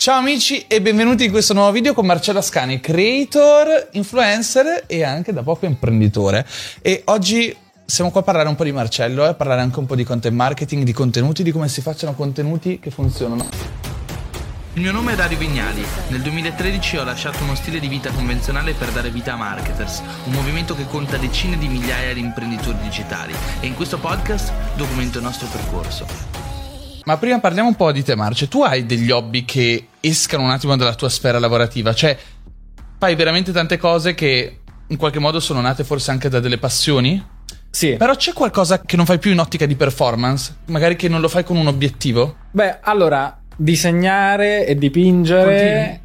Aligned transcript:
Ciao 0.00 0.16
amici 0.16 0.64
e 0.66 0.80
benvenuti 0.80 1.26
in 1.26 1.30
questo 1.30 1.52
nuovo 1.52 1.72
video 1.72 1.92
con 1.92 2.06
Marcello 2.06 2.38
Ascani, 2.38 2.80
creator, 2.80 3.88
influencer 3.92 4.84
e 4.86 5.04
anche 5.04 5.30
da 5.34 5.42
poco 5.42 5.66
imprenditore. 5.66 6.46
E 6.80 7.02
oggi 7.04 7.54
siamo 7.84 8.10
qua 8.10 8.22
a 8.22 8.24
parlare 8.24 8.48
un 8.48 8.54
po' 8.54 8.64
di 8.64 8.72
Marcello 8.72 9.26
e 9.26 9.28
a 9.28 9.34
parlare 9.34 9.60
anche 9.60 9.78
un 9.78 9.84
po' 9.84 9.94
di 9.94 10.04
content 10.04 10.34
marketing, 10.34 10.84
di 10.84 10.94
contenuti, 10.94 11.42
di 11.42 11.52
come 11.52 11.68
si 11.68 11.82
facciano 11.82 12.14
contenuti 12.14 12.78
che 12.80 12.90
funzionano. 12.90 13.46
Il 14.72 14.80
mio 14.80 14.90
nome 14.90 15.12
è 15.12 15.16
Dario 15.16 15.36
Vignali. 15.36 15.84
Nel 16.08 16.22
2013 16.22 16.96
ho 16.96 17.04
lasciato 17.04 17.42
uno 17.42 17.54
stile 17.54 17.78
di 17.78 17.88
vita 17.88 18.10
convenzionale 18.10 18.72
per 18.72 18.92
dare 18.92 19.10
vita 19.10 19.34
a 19.34 19.36
Marketers, 19.36 20.00
un 20.24 20.32
movimento 20.32 20.74
che 20.74 20.86
conta 20.86 21.18
decine 21.18 21.58
di 21.58 21.68
migliaia 21.68 22.14
di 22.14 22.20
imprenditori 22.20 22.78
digitali 22.80 23.34
e 23.60 23.66
in 23.66 23.74
questo 23.74 23.98
podcast 23.98 24.50
documento 24.76 25.18
il 25.18 25.24
nostro 25.24 25.46
percorso. 25.48 26.49
Ma 27.10 27.16
prima 27.16 27.40
parliamo 27.40 27.66
un 27.66 27.74
po' 27.74 27.90
di 27.90 28.04
te, 28.04 28.14
Marce. 28.14 28.46
Tu 28.46 28.62
hai 28.62 28.86
degli 28.86 29.10
hobby 29.10 29.44
che 29.44 29.88
escano 29.98 30.44
un 30.44 30.50
attimo 30.50 30.76
dalla 30.76 30.94
tua 30.94 31.08
sfera 31.08 31.40
lavorativa? 31.40 31.92
Cioè, 31.92 32.16
fai 33.00 33.16
veramente 33.16 33.50
tante 33.50 33.78
cose 33.78 34.14
che 34.14 34.60
in 34.86 34.96
qualche 34.96 35.18
modo 35.18 35.40
sono 35.40 35.60
nate 35.60 35.82
forse 35.82 36.12
anche 36.12 36.28
da 36.28 36.38
delle 36.38 36.58
passioni? 36.58 37.20
Sì. 37.68 37.96
Però 37.96 38.14
c'è 38.14 38.32
qualcosa 38.32 38.82
che 38.82 38.94
non 38.94 39.06
fai 39.06 39.18
più 39.18 39.32
in 39.32 39.40
ottica 39.40 39.66
di 39.66 39.74
performance? 39.74 40.54
Magari 40.66 40.94
che 40.94 41.08
non 41.08 41.20
lo 41.20 41.26
fai 41.26 41.42
con 41.42 41.56
un 41.56 41.66
obiettivo? 41.66 42.36
Beh, 42.52 42.78
allora, 42.80 43.40
disegnare 43.56 44.64
e 44.64 44.76
dipingere. 44.76 46.00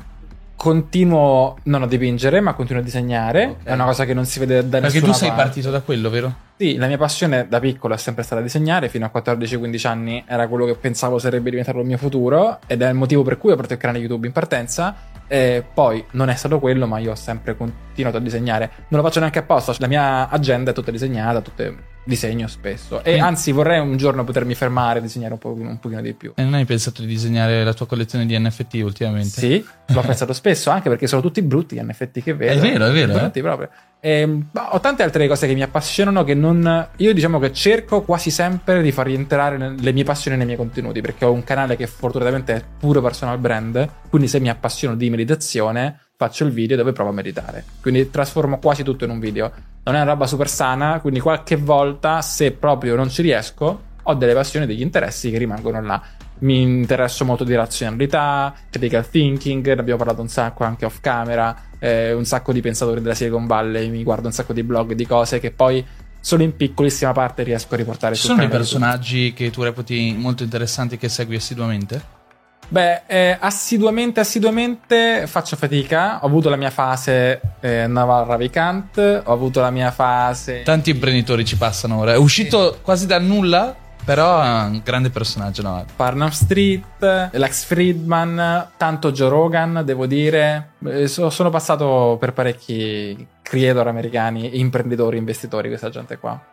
Continuo 0.55 1.58
non 1.64 1.84
a 1.84 1.88
dipingere, 1.88 2.40
ma 2.40 2.54
continuo 2.54 2.82
a 2.82 2.86
disegnare. 2.86 3.45
Ok. 3.45 3.64
È 3.64 3.73
una 3.73 3.86
cosa 3.86 4.05
che 4.05 4.14
non 4.14 4.26
si 4.26 4.40
vede 4.40 4.68
da 4.68 4.80
Perché 4.80 5.00
nessuna 5.00 5.12
tu 5.12 5.18
sei 5.18 5.28
parte. 5.30 5.44
partito 5.44 5.70
da 5.70 5.81
quello, 5.81 6.09
vero? 6.09 6.36
Sì, 6.58 6.78
la 6.78 6.88
mia 6.88 6.98
passione 6.98 7.48
da 7.50 7.59
piccolo 7.59 7.94
è 7.94 7.98
sempre 7.98 8.23
stata 8.23 8.41
disegnare, 8.41 8.88
fino 8.88 9.05
a 9.05 9.12
14-15 9.14 9.88
anni 9.88 10.23
era 10.26 10.48
quello 10.48 10.66
che 10.66 10.76
pensavo 10.76 11.20
sarebbe 11.20 11.50
diventato 11.50 11.80
il 11.80 11.86
mio 11.86 11.98
futuro 11.98 12.59
ed 12.66 12.81
è 12.81 12.88
il 12.88 12.95
motivo 12.95 13.23
per 13.23 13.38
cui 13.38 13.52
ho 13.52 13.54
aperto 13.54 13.73
il 13.73 13.80
canale 13.80 14.00
YouTube 14.00 14.26
in 14.26 14.34
partenza. 14.34 14.95
E 15.28 15.66
poi 15.73 16.05
non 16.12 16.30
è 16.30 16.36
stato 16.36 16.59
quello, 16.59 16.86
ma 16.88 17.00
io 17.00 17.12
ho 17.12 17.16
sempre 17.16 17.58
continuato 17.58 18.17
a 18.17 18.20
disegnare. 18.20 18.72
Non 18.88 19.02
lo 19.02 19.06
faccio 19.06 19.20
neanche 19.20 19.39
apposta, 19.39 19.73
la 19.80 19.88
mia 19.88 20.30
agenda 20.30 20.72
è 20.72 20.73
tutta 20.73 20.92
disegnata, 20.92 21.42
tutte 21.42 21.94
disegno 22.06 22.48
spesso. 22.48 23.03
E 23.03 23.20
anzi 23.20 23.52
vorrei 23.52 23.80
un 23.80 23.98
giorno 23.98 24.23
potermi 24.23 24.56
fermare 24.56 25.00
e 25.00 25.02
disegnare 25.02 25.34
un, 25.34 25.39
po', 25.39 25.53
un 25.53 25.80
pochino 25.80 26.02
di 26.02 26.14
più. 26.14 26.34
E 26.36 26.44
non 26.44 26.53
hai 26.53 26.66
pensato 26.66 27.02
di 27.02 27.08
disegnare 27.08 27.64
la 27.64 27.73
tua 27.73 27.88
collezione 27.88 28.25
di 28.25 28.38
NFT 28.39 28.75
ultimamente? 28.75 29.30
Sì, 29.30 29.66
l'ho 29.88 30.02
pensato 30.06 30.31
spesso, 30.31 30.70
anche 30.70 30.88
perché 30.88 31.08
sono 31.08 31.22
tutti 31.22 31.42
brutti 31.42 31.76
gli 31.76 31.81
NFT 31.81 32.22
che 32.22 32.33
vedo. 32.33 32.53
È 32.53 32.72
vero, 32.72 32.86
è 32.86 32.92
vero, 32.92 33.26
eh. 33.26 33.42
Proprio. 33.42 33.70
Ehm, 34.00 34.50
ma 34.52 34.73
ho 34.73 34.80
tante 34.80 35.02
altre 35.02 35.28
cose 35.28 35.48
che 35.48 35.56
mi 35.56 35.64
appassionano 35.64 36.23
che 36.23 36.36
non... 36.36 36.89
Io 36.98 37.14
diciamo 37.14 37.39
che 37.39 37.52
cerco 37.52 38.03
quasi 38.03 38.30
sempre 38.30 38.83
di 38.83 38.92
far 38.92 39.08
rientrare 39.08 39.76
le 39.78 39.92
mie 39.92 40.03
passioni 40.03 40.38
nei 40.38 40.45
miei 40.45 40.58
contenuti, 40.58 41.02
perché 41.02 41.26
ho 41.26 41.31
un 41.31 41.44
canale 41.44 41.76
che 41.76 41.88
fortunatamente 41.88 42.53
è 42.53 42.64
puro 42.80 43.02
personal 43.02 43.39
brand, 43.39 43.89
quindi 44.09 44.28
se 44.28 44.39
mi 44.39 44.50
appassiono 44.50 44.95
di 44.95 45.09
meditazione 45.09 46.02
faccio 46.17 46.45
il 46.45 46.52
video 46.52 46.77
dove 46.77 46.91
provo 46.91 47.09
a 47.09 47.13
meditare. 47.13 47.63
Quindi 47.81 48.09
trasformo 48.09 48.59
quasi 48.59 48.83
tutto 48.83 49.03
in 49.03 49.11
un 49.11 49.19
video. 49.19 49.52
Non 49.83 49.95
è 49.95 50.02
una 50.02 50.11
roba 50.11 50.27
super 50.27 50.49
sana, 50.49 50.99
quindi 50.99 51.19
qualche 51.19 51.55
volta, 51.55 52.21
se 52.21 52.52
proprio 52.52 52.95
non 52.95 53.09
ci 53.09 53.21
riesco, 53.21 53.81
ho 54.02 54.13
delle 54.13 54.33
passioni, 54.33 54.66
degli 54.66 54.81
interessi 54.81 55.30
che 55.30 55.38
rimangono 55.38 55.81
là. 55.81 56.02
Mi 56.38 56.61
interesso 56.61 57.23
molto 57.23 57.43
di 57.43 57.55
razionalità, 57.55 58.53
critical 58.69 59.09
thinking, 59.09 59.66
ne 59.66 59.80
abbiamo 59.80 59.97
parlato 59.97 60.21
un 60.21 60.27
sacco 60.27 60.63
anche 60.63 60.86
off 60.86 60.99
camera, 60.99 61.55
eh, 61.80 62.13
un 62.13 62.25
sacco 62.25 62.52
di 62.52 62.61
pensatori 62.61 63.02
della 63.02 63.13
Silicon 63.13 63.47
Valley, 63.47 63.89
mi 63.89 64.03
guardo 64.03 64.27
un 64.27 64.33
sacco 64.33 64.53
di 64.53 64.63
blog, 64.63 64.93
di 64.93 65.05
cose 65.05 65.39
che 65.39 65.52
poi 65.52 65.86
solo 66.19 66.43
in 66.43 66.55
piccolissima 66.55 67.11
parte 67.11 67.43
riesco 67.43 67.73
a 67.75 67.77
riportare 67.77 68.16
Ci 68.16 68.21
sono 68.21 68.39
dei 68.39 68.47
personaggi 68.47 69.33
che 69.33 69.49
tu 69.52 69.61
reputi 69.61 70.13
molto 70.17 70.43
interessanti 70.43 70.97
che 70.97 71.08
segui 71.08 71.36
assiduamente? 71.36 72.25
Beh, 72.67 73.03
eh, 73.05 73.38
assiduamente, 73.39 74.19
assiduamente 74.19 75.27
faccio 75.27 75.55
fatica. 75.55 76.19
Ho 76.23 76.27
avuto 76.27 76.49
la 76.49 76.55
mia 76.55 76.71
fase 76.71 77.39
eh, 77.59 77.85
Naval 77.88 78.25
Ravikant, 78.25 79.21
ho 79.25 79.31
avuto 79.31 79.61
la 79.61 79.69
mia 79.69 79.91
fase... 79.91 80.63
Tanti 80.63 80.89
imprenditori 80.89 81.45
ci 81.45 81.58
passano 81.58 81.99
ora. 81.99 82.14
È 82.14 82.17
uscito 82.17 82.80
quasi 82.81 83.05
da 83.05 83.20
nulla, 83.20 83.75
però 84.04 84.42
è 84.42 84.64
un 84.65 84.81
grande 84.83 85.09
personaggio, 85.11 85.61
no? 85.61 85.86
Parnam 85.95 86.30
Street, 86.30 87.30
Lex 87.31 87.64
Friedman, 87.65 88.70
tanto 88.77 89.11
Joe 89.11 89.30
Rogan, 89.30 89.83
devo 89.86 90.08
dire. 90.08 90.71
Eh, 90.86 91.08
so- 91.08 91.30
sono 91.30 91.52
passato 91.52 92.17
per 92.20 92.33
parecchi 92.33 93.27
creator 93.43 93.87
americani, 93.87 94.59
imprenditori, 94.59 95.17
investitori, 95.17 95.70
questa 95.70 95.89
gente 95.89 96.17
qua. 96.17 96.43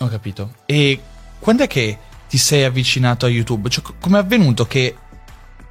Ho 0.00 0.08
capito. 0.08 0.54
E 0.66 1.00
quando 1.38 1.62
è 1.62 1.66
che 1.68 1.98
ti 2.28 2.36
sei 2.36 2.64
avvicinato 2.64 3.26
a 3.26 3.28
YouTube? 3.28 3.68
Cioè, 3.68 3.84
co- 3.84 3.94
come 4.00 4.18
è 4.18 4.20
avvenuto 4.20 4.66
che... 4.66 4.96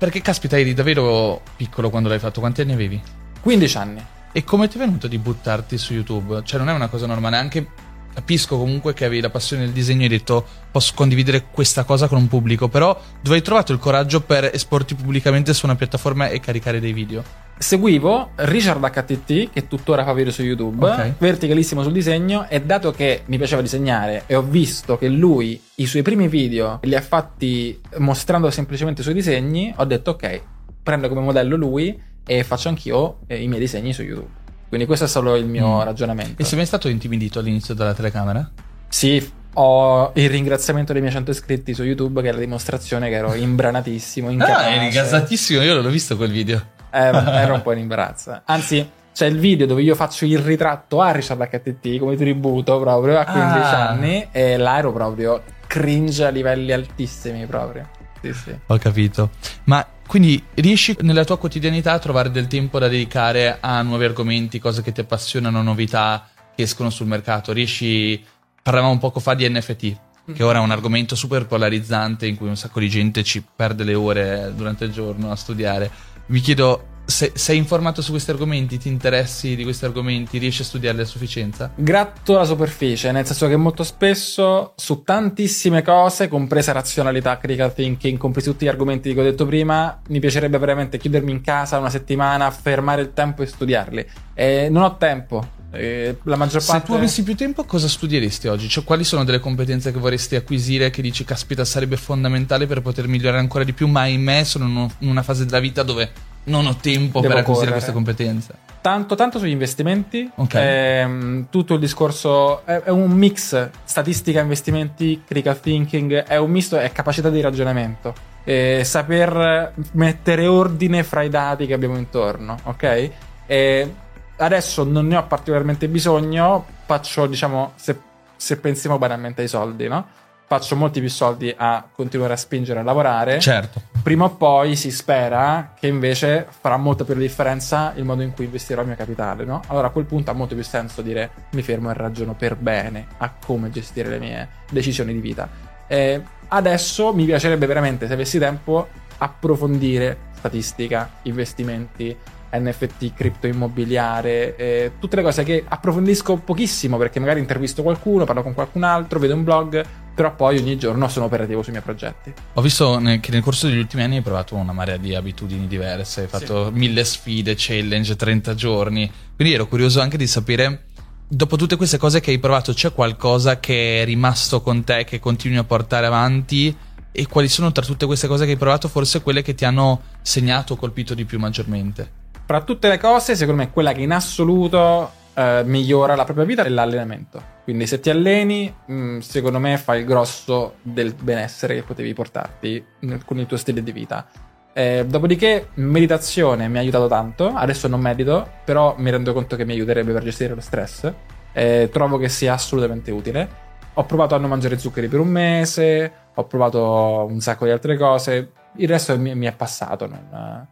Perché 0.01 0.19
caspita, 0.19 0.57
eri 0.57 0.73
davvero 0.73 1.43
piccolo 1.55 1.91
quando 1.91 2.09
l'hai 2.09 2.17
fatto. 2.17 2.39
Quanti 2.39 2.61
anni 2.61 2.71
avevi? 2.71 2.99
15 3.39 3.77
anni. 3.77 4.03
E 4.31 4.43
come 4.43 4.67
ti 4.67 4.77
è 4.77 4.79
venuto 4.79 5.07
di 5.07 5.19
buttarti 5.19 5.77
su 5.77 5.93
YouTube? 5.93 6.41
Cioè, 6.43 6.57
non 6.57 6.69
è 6.69 6.73
una 6.73 6.87
cosa 6.87 7.05
normale. 7.05 7.37
Anche 7.37 7.67
capisco 8.13 8.57
comunque 8.57 8.93
che 8.93 9.05
avevi 9.05 9.21
la 9.21 9.29
passione 9.29 9.63
del 9.63 9.71
disegno 9.71 10.01
e 10.01 10.03
hai 10.03 10.09
detto 10.09 10.45
posso 10.71 10.93
condividere 10.95 11.45
questa 11.51 11.83
cosa 11.83 12.07
con 12.07 12.17
un 12.17 12.27
pubblico. 12.27 12.67
Però 12.67 12.99
dove 13.21 13.35
hai 13.35 13.41
trovato 13.41 13.71
il 13.71 13.79
coraggio 13.79 14.21
per 14.21 14.49
esporti 14.53 14.95
pubblicamente 14.95 15.53
su 15.53 15.65
una 15.65 15.75
piattaforma 15.75 16.29
e 16.29 16.39
caricare 16.39 16.79
dei 16.79 16.93
video? 16.93 17.23
Seguivo 17.57 18.31
Richard 18.37 18.81
HTT, 18.81 19.51
che 19.51 19.67
tuttora 19.67 20.03
fa 20.03 20.13
video 20.13 20.31
su 20.31 20.41
YouTube, 20.41 20.83
Ok. 20.89 21.13
verticalissimo 21.19 21.83
sul 21.83 21.91
disegno, 21.91 22.49
e 22.49 22.59
dato 22.61 22.89
che 22.89 23.21
mi 23.27 23.37
piaceva 23.37 23.61
disegnare 23.61 24.23
e 24.25 24.33
ho 24.33 24.41
visto 24.41 24.97
che 24.97 25.07
lui 25.07 25.61
i 25.75 25.85
suoi 25.85 26.01
primi 26.01 26.27
video 26.27 26.79
li 26.81 26.95
ha 26.95 27.01
fatti 27.01 27.79
mostrando 27.97 28.49
semplicemente 28.49 29.01
i 29.01 29.03
suoi 29.03 29.13
disegni, 29.15 29.71
ho 29.77 29.85
detto 29.85 30.11
ok, 30.11 30.41
prendo 30.81 31.07
come 31.07 31.21
modello 31.21 31.55
lui 31.55 31.95
e 32.25 32.43
faccio 32.43 32.67
anch'io 32.69 33.19
eh, 33.27 33.39
i 33.43 33.47
miei 33.47 33.59
disegni 33.59 33.93
su 33.93 34.01
YouTube. 34.01 34.40
Quindi 34.71 34.87
questo 34.87 35.03
è 35.03 35.09
solo 35.09 35.35
il 35.35 35.45
mio 35.45 35.79
Mm. 35.79 35.81
ragionamento. 35.81 36.41
E 36.41 36.45
sei 36.45 36.55
mai 36.55 36.65
stato 36.65 36.87
intimidito 36.87 37.39
all'inizio 37.39 37.73
dalla 37.73 37.93
telecamera? 37.93 38.49
Sì, 38.87 39.29
ho 39.55 40.11
il 40.15 40.29
ringraziamento 40.29 40.93
dei 40.93 41.01
miei 41.01 41.13
100 41.13 41.31
iscritti 41.31 41.73
su 41.73 41.83
YouTube, 41.83 42.21
che 42.21 42.29
è 42.29 42.31
la 42.31 42.39
dimostrazione 42.39 43.09
che 43.09 43.15
ero 43.15 43.33
imbranatissimo, 43.35 44.29
Ah, 44.29 44.31
incapace. 44.31 44.69
eri 44.69 44.89
gasatissimo, 44.89 45.61
io 45.61 45.81
l'ho 45.81 45.89
visto 45.89 46.15
quel 46.15 46.31
video. 46.31 46.61
Eh, 46.89 46.99
ero 47.03 47.53
un 47.55 47.61
po' 47.61 47.73
in 47.73 47.79
imbarazzo. 47.79 48.43
Anzi, 48.45 48.89
c'è 49.13 49.25
il 49.25 49.37
video 49.39 49.67
dove 49.67 49.81
io 49.81 49.93
faccio 49.93 50.23
il 50.23 50.39
ritratto 50.39 51.01
a 51.01 51.11
Richard 51.11 51.45
HTT 51.49 51.97
come 51.99 52.15
tributo 52.15 52.79
proprio 52.79 53.19
a 53.19 53.25
15 53.25 53.59
Ah. 53.75 53.89
anni 53.89 54.27
e 54.31 54.55
là 54.55 54.77
ero 54.77 54.93
proprio 54.93 55.41
cringe 55.67 56.23
a 56.25 56.29
livelli 56.29 56.71
altissimi 56.71 57.45
proprio. 57.45 57.89
Sì, 58.21 58.31
sì. 58.33 58.55
Ho 58.67 58.77
capito. 58.77 59.31
Ma 59.65 59.85
quindi 60.11 60.43
riesci 60.55 60.93
nella 61.03 61.23
tua 61.23 61.37
quotidianità 61.37 61.93
a 61.93 61.99
trovare 61.99 62.31
del 62.31 62.47
tempo 62.47 62.79
da 62.79 62.89
dedicare 62.89 63.59
a 63.61 63.81
nuovi 63.81 64.03
argomenti, 64.03 64.59
cose 64.59 64.81
che 64.81 64.91
ti 64.91 64.99
appassionano, 64.99 65.61
novità 65.61 66.27
che 66.53 66.63
escono 66.63 66.89
sul 66.89 67.07
mercato? 67.07 67.53
Riesci. 67.53 68.21
Parlavamo 68.61 68.91
un 68.91 68.99
poco 68.99 69.21
fa 69.21 69.35
di 69.35 69.47
NFT, 69.47 69.95
che 70.33 70.43
ora 70.43 70.59
è 70.59 70.61
un 70.61 70.71
argomento 70.71 71.15
super 71.15 71.45
polarizzante 71.45 72.27
in 72.27 72.35
cui 72.35 72.49
un 72.49 72.57
sacco 72.57 72.81
di 72.81 72.89
gente 72.89 73.23
ci 73.23 73.41
perde 73.55 73.85
le 73.85 73.93
ore 73.93 74.51
durante 74.53 74.83
il 74.83 74.91
giorno 74.91 75.31
a 75.31 75.35
studiare. 75.37 75.89
Mi 76.25 76.41
chiedo. 76.41 76.90
Se- 77.05 77.31
sei 77.35 77.57
informato 77.57 78.01
su 78.01 78.11
questi 78.11 78.31
argomenti? 78.31 78.77
Ti 78.77 78.87
interessi 78.87 79.55
di 79.55 79.63
questi 79.63 79.85
argomenti? 79.85 80.37
Riesci 80.37 80.61
a 80.61 80.65
studiarli 80.65 81.01
a 81.01 81.05
sufficienza? 81.05 81.71
Gratto 81.75 82.35
alla 82.35 82.45
superficie, 82.45 83.11
nel 83.11 83.25
senso 83.25 83.47
che 83.47 83.55
molto 83.55 83.83
spesso 83.83 84.73
su 84.75 85.03
tantissime 85.03 85.81
cose, 85.81 86.27
compresa 86.27 86.71
razionalità, 86.71 87.37
critical 87.37 87.73
thinking, 87.73 88.17
compresi 88.17 88.49
tutti 88.49 88.65
gli 88.65 88.69
argomenti 88.69 89.13
che 89.13 89.19
ho 89.19 89.23
detto 89.23 89.45
prima, 89.45 89.99
mi 90.07 90.19
piacerebbe 90.19 90.57
veramente 90.57 90.97
chiudermi 90.97 91.31
in 91.31 91.41
casa 91.41 91.77
una 91.77 91.89
settimana, 91.89 92.49
fermare 92.51 93.01
il 93.01 93.13
tempo 93.13 93.43
e 93.43 93.45
studiarli. 93.45 94.05
E 94.33 94.67
non 94.69 94.83
ho 94.83 94.97
tempo. 94.97 95.59
E 95.73 96.17
la 96.23 96.35
maggior 96.35 96.61
Se 96.61 96.71
parte 96.71 96.87
tu 96.87 96.93
avessi 96.93 97.23
più 97.23 97.35
tempo, 97.35 97.63
cosa 97.63 97.87
studieresti 97.87 98.47
oggi? 98.47 98.67
Cioè, 98.67 98.83
quali 98.83 99.05
sono 99.05 99.23
delle 99.23 99.39
competenze 99.39 99.93
che 99.93 99.99
vorresti 99.99 100.35
acquisire 100.35 100.89
che 100.89 101.01
dici, 101.01 101.23
caspita, 101.23 101.63
sarebbe 101.63 101.95
fondamentale 101.95 102.67
per 102.67 102.81
poter 102.81 103.07
migliorare 103.07 103.39
ancora 103.39 103.63
di 103.63 103.71
più, 103.71 103.87
ma 103.87 104.01
ahimè 104.01 104.43
sono 104.43 104.91
in 104.99 105.07
una 105.07 105.23
fase 105.23 105.45
della 105.45 105.59
vita 105.59 105.83
dove 105.83 106.11
non 106.45 106.65
ho 106.65 106.75
tempo 106.75 107.19
Devo 107.19 107.33
per 107.33 107.43
acquisire 107.43 107.53
correre. 107.53 107.71
queste 107.71 107.91
competenze. 107.91 108.53
Tanto, 108.81 109.13
tanto 109.15 109.37
sugli 109.37 109.51
investimenti. 109.51 110.29
Ok. 110.35 110.55
Ehm, 110.55 111.45
tutto 111.49 111.75
il 111.75 111.79
discorso 111.79 112.65
è, 112.65 112.81
è 112.81 112.89
un 112.89 113.11
mix 113.11 113.69
statistica, 113.83 114.41
investimenti, 114.41 115.21
critical 115.25 115.59
thinking. 115.59 116.23
È 116.23 116.37
un 116.37 116.49
misto, 116.49 116.77
è 116.77 116.91
capacità 116.91 117.29
di 117.29 117.41
ragionamento. 117.41 118.13
E 118.43 118.81
saper 118.83 119.73
mettere 119.91 120.47
ordine 120.47 121.03
fra 121.03 121.21
i 121.21 121.29
dati 121.29 121.67
che 121.67 121.73
abbiamo 121.73 121.95
intorno, 121.95 122.57
ok? 122.63 123.09
E 123.45 123.93
adesso 124.37 124.83
non 124.83 125.05
ne 125.05 125.17
ho 125.17 125.27
particolarmente 125.27 125.87
bisogno. 125.87 126.65
Faccio, 126.85 127.27
diciamo, 127.27 127.73
se, 127.75 127.99
se 128.35 128.57
pensiamo 128.57 128.97
banalmente 128.97 129.43
ai 129.43 129.47
soldi, 129.47 129.87
no? 129.87 130.07
Faccio 130.51 130.75
molti 130.75 130.99
più 130.99 131.07
soldi 131.07 131.55
a 131.55 131.87
continuare 131.89 132.33
a 132.33 132.35
spingere 132.35 132.81
a 132.81 132.83
lavorare 132.83 133.39
Certo. 133.39 133.83
prima 134.03 134.25
o 134.25 134.31
poi 134.31 134.75
si 134.75 134.91
spera 134.91 135.71
che 135.79 135.87
invece 135.87 136.45
farà 136.59 136.75
molta 136.75 137.05
più 137.05 137.15
differenza 137.15 137.93
il 137.95 138.03
modo 138.03 138.21
in 138.21 138.33
cui 138.33 138.43
investirò 138.43 138.81
il 138.81 138.87
mio 138.87 138.97
capitale, 138.97 139.45
no? 139.45 139.61
Allora 139.67 139.87
a 139.87 139.89
quel 139.91 140.03
punto 140.03 140.29
ha 140.29 140.33
molto 140.33 140.53
più 140.53 140.63
senso 140.65 141.01
dire 141.01 141.31
mi 141.51 141.61
fermo 141.61 141.89
e 141.89 141.93
ragiono 141.93 142.33
per 142.33 142.57
bene 142.57 143.07
a 143.19 143.31
come 143.45 143.69
gestire 143.69 144.09
le 144.09 144.19
mie 144.19 144.49
decisioni 144.69 145.13
di 145.13 145.21
vita. 145.21 145.47
Eh, 145.87 146.21
adesso 146.49 147.13
mi 147.13 147.23
piacerebbe 147.23 147.65
veramente, 147.65 148.05
se 148.07 148.11
avessi 148.11 148.37
tempo, 148.37 148.89
approfondire 149.19 150.17
statistica, 150.33 151.11
investimenti, 151.21 152.13
NFT, 152.53 153.13
cripto 153.13 153.47
immobiliare, 153.47 154.55
eh, 154.55 154.91
tutte 154.99 155.15
le 155.15 155.21
cose 155.21 155.43
che 155.43 155.63
approfondisco 155.67 156.37
pochissimo 156.37 156.97
perché 156.97 157.19
magari 157.19 157.39
intervisto 157.39 157.83
qualcuno, 157.83 158.25
parlo 158.25 158.43
con 158.43 158.53
qualcun 158.53 158.83
altro, 158.83 159.19
vedo 159.19 159.35
un 159.35 159.43
blog, 159.43 159.85
però 160.13 160.35
poi 160.35 160.57
ogni 160.57 160.77
giorno 160.77 161.07
sono 161.07 161.25
operativo 161.25 161.61
sui 161.61 161.71
miei 161.71 161.83
progetti. 161.83 162.33
Ho 162.53 162.61
visto 162.61 162.99
che 163.19 163.31
nel 163.31 163.41
corso 163.41 163.67
degli 163.67 163.77
ultimi 163.77 164.03
anni 164.03 164.17
hai 164.17 164.21
provato 164.21 164.55
una 164.55 164.73
marea 164.73 164.97
di 164.97 165.15
abitudini 165.15 165.67
diverse, 165.67 166.21
hai 166.21 166.27
fatto 166.27 166.65
sì. 166.65 166.71
mille 166.71 167.03
sfide, 167.03 167.55
challenge, 167.57 168.15
30 168.15 168.55
giorni, 168.55 169.11
quindi 169.35 169.53
ero 169.53 169.67
curioso 169.67 170.01
anche 170.01 170.17
di 170.17 170.27
sapere 170.27 170.85
dopo 171.33 171.55
tutte 171.55 171.77
queste 171.77 171.97
cose 171.97 172.19
che 172.19 172.31
hai 172.31 172.39
provato, 172.39 172.73
c'è 172.73 172.91
qualcosa 172.91 173.59
che 173.59 174.01
è 174.01 174.05
rimasto 174.05 174.61
con 174.61 174.83
te, 174.83 175.05
che 175.05 175.19
continui 175.19 175.57
a 175.57 175.63
portare 175.63 176.05
avanti? 176.05 176.75
E 177.13 177.27
quali 177.27 177.47
sono 177.47 177.71
tra 177.71 177.85
tutte 177.85 178.05
queste 178.05 178.27
cose 178.27 178.45
che 178.45 178.51
hai 178.51 178.57
provato, 178.57 178.89
forse 178.89 179.21
quelle 179.21 179.41
che 179.41 179.55
ti 179.55 179.63
hanno 179.63 180.01
segnato 180.21 180.73
o 180.73 180.75
colpito 180.75 181.13
di 181.13 181.23
più 181.23 181.39
maggiormente? 181.39 182.19
Fra 182.45 182.61
tutte 182.61 182.89
le 182.89 182.97
cose, 182.97 183.35
secondo 183.35 183.61
me, 183.61 183.71
quella 183.71 183.93
che 183.93 184.01
in 184.01 184.11
assoluto 184.11 185.11
eh, 185.33 185.63
migliora 185.65 186.15
la 186.15 186.23
propria 186.23 186.45
vita 186.45 186.63
è 186.63 186.69
l'allenamento. 186.69 187.41
Quindi, 187.63 187.87
se 187.87 187.99
ti 187.99 188.09
alleni, 188.09 188.73
mh, 188.85 188.93
mm, 188.93 189.19
secondo 189.19 189.59
me 189.59 189.77
fai 189.77 189.99
il 189.99 190.05
grosso 190.05 190.75
del 190.81 191.13
benessere 191.13 191.75
che 191.75 191.83
potevi 191.83 192.13
portarti 192.13 192.83
nel, 192.99 193.23
con 193.23 193.39
il 193.39 193.45
tuo 193.45 193.57
stile 193.57 193.83
di 193.83 193.91
vita. 193.91 194.27
Eh, 194.73 195.05
dopodiché, 195.05 195.69
meditazione 195.75 196.67
mi 196.67 196.77
ha 196.77 196.81
aiutato 196.81 197.07
tanto. 197.07 197.53
Adesso 197.53 197.87
non 197.87 197.99
medito, 197.99 198.47
però 198.63 198.95
mi 198.97 199.09
rendo 199.09 199.33
conto 199.33 199.55
che 199.55 199.65
mi 199.65 199.73
aiuterebbe 199.73 200.13
per 200.13 200.23
gestire 200.23 200.53
lo 200.53 200.61
stress. 200.61 201.11
Eh, 201.53 201.89
trovo 201.91 202.17
che 202.17 202.29
sia 202.29 202.53
assolutamente 202.53 203.11
utile. 203.11 203.69
Ho 203.95 204.05
provato 204.05 204.35
a 204.35 204.37
non 204.37 204.49
mangiare 204.49 204.77
zuccheri 204.77 205.07
per 205.09 205.19
un 205.19 205.27
mese, 205.27 206.11
ho 206.33 206.45
provato 206.45 207.25
un 207.29 207.41
sacco 207.41 207.65
di 207.65 207.71
altre 207.71 207.97
cose. 207.97 208.51
Il 208.77 208.87
resto 208.87 209.17
mi, 209.19 209.35
mi 209.35 209.47
è 209.47 209.53
passato. 209.53 210.07
Non, 210.07 210.67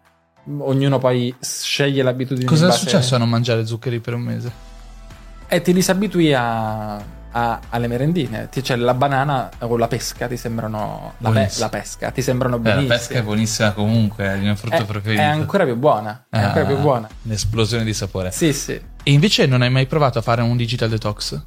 ognuno 0.58 1.00
poi 1.00 1.34
sceglie 1.40 2.04
l'abitudine. 2.04 2.46
Cosa 2.46 2.70
è 2.70 2.72
successo 2.72 3.16
a 3.16 3.18
non 3.18 3.30
mangiare 3.30 3.66
zuccheri 3.66 4.00
per 4.00 4.14
un 4.14 4.22
mese? 4.22 4.52
E 5.48 5.62
ti 5.62 5.74
disabitui 5.74 6.34
a, 6.34 6.96
a, 6.96 7.60
alle 7.70 7.88
merendine. 7.88 8.50
Cioè 8.52 8.78
la 8.78 8.94
banana 8.94 9.50
o 9.60 9.78
la 9.78 9.88
pesca 9.88 10.28
ti 10.28 10.38
sembrano. 10.38 11.14
La, 11.20 11.32
pe, 11.32 11.50
la, 11.58 11.70
pesca 11.70 12.12
ti 12.12 12.22
sembrano 12.22 12.60
benissime. 12.60 12.86
Eh, 12.86 12.90
la 12.90 12.96
pesca 12.96 13.14
è 13.20 13.24
buonissima 13.24 13.72
comunque, 13.72 14.26
è 14.26 14.34
il 14.34 14.42
mio 14.42 14.56
frutto 14.56 14.76
è, 14.76 14.86
preferito. 14.86 15.22
È 15.22 15.26
ancora 15.26 15.64
più 15.66 15.76
buona. 15.76 16.26
È 16.30 16.38
ah, 16.38 16.46
ancora 16.48 16.66
più 16.66 16.78
buona. 16.78 17.08
Un'esplosione 17.24 17.84
di 17.84 17.94
sapore. 17.94 18.32
Sì, 18.32 18.54
sì. 18.54 18.74
E 18.74 19.12
invece 19.12 19.46
non 19.46 19.62
hai 19.62 19.70
mai 19.70 19.88
provato 19.88 20.20
a 20.20 20.22
fare 20.22 20.42
un 20.42 20.56
digital 20.56 20.90
detox? 20.90 21.42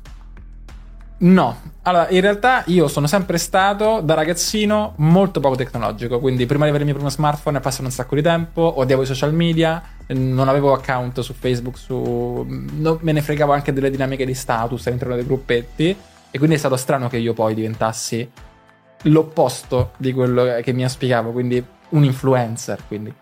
No, 1.23 1.57
allora 1.83 2.09
in 2.09 2.21
realtà 2.21 2.65
io 2.67 2.89
sono 2.89 3.07
sempre 3.07 3.39
stato 3.39 4.01
da 4.01 4.15
ragazzino 4.15 4.95
molto 4.97 5.39
poco 5.39 5.55
tecnologico, 5.55 6.19
quindi 6.19 6.47
prima 6.47 6.65
di 6.65 6.71
avere 6.71 6.83
il 6.83 6.89
mio 6.91 6.99
primo 6.99 7.11
smartphone 7.11 7.59
è 7.59 7.61
passato 7.61 7.85
un 7.85 7.93
sacco 7.93 8.17
di 8.17 8.23
tempo, 8.23 8.73
odiavo 8.79 9.03
i 9.03 9.07
social 9.07 9.33
media, 9.33 9.81
non 10.09 10.49
avevo 10.49 10.73
account 10.73 11.21
su 11.21 11.33
Facebook, 11.33 11.79
su... 11.79 12.45
No, 12.45 12.99
me 13.03 13.13
ne 13.13 13.23
fregavo 13.23 13.53
anche 13.53 13.73
delle 13.73 13.89
dinamiche 13.89 14.27
di 14.27 14.35
status 14.35 14.85
all'interno 14.89 15.15
dei 15.15 15.25
gruppetti 15.25 15.97
e 16.29 16.39
quindi 16.39 16.57
è 16.57 16.59
stato 16.59 16.75
strano 16.75 17.09
che 17.09 17.19
io 17.19 17.35
poi 17.35 17.55
diventassi 17.55 18.29
l'opposto 19.03 19.93
di 19.99 20.13
quello 20.13 20.61
che 20.61 20.73
mi 20.73 20.83
auspicavo, 20.83 21.31
quindi 21.31 21.65
un 21.91 22.03
influencer, 22.03 22.81
quindi. 22.89 23.15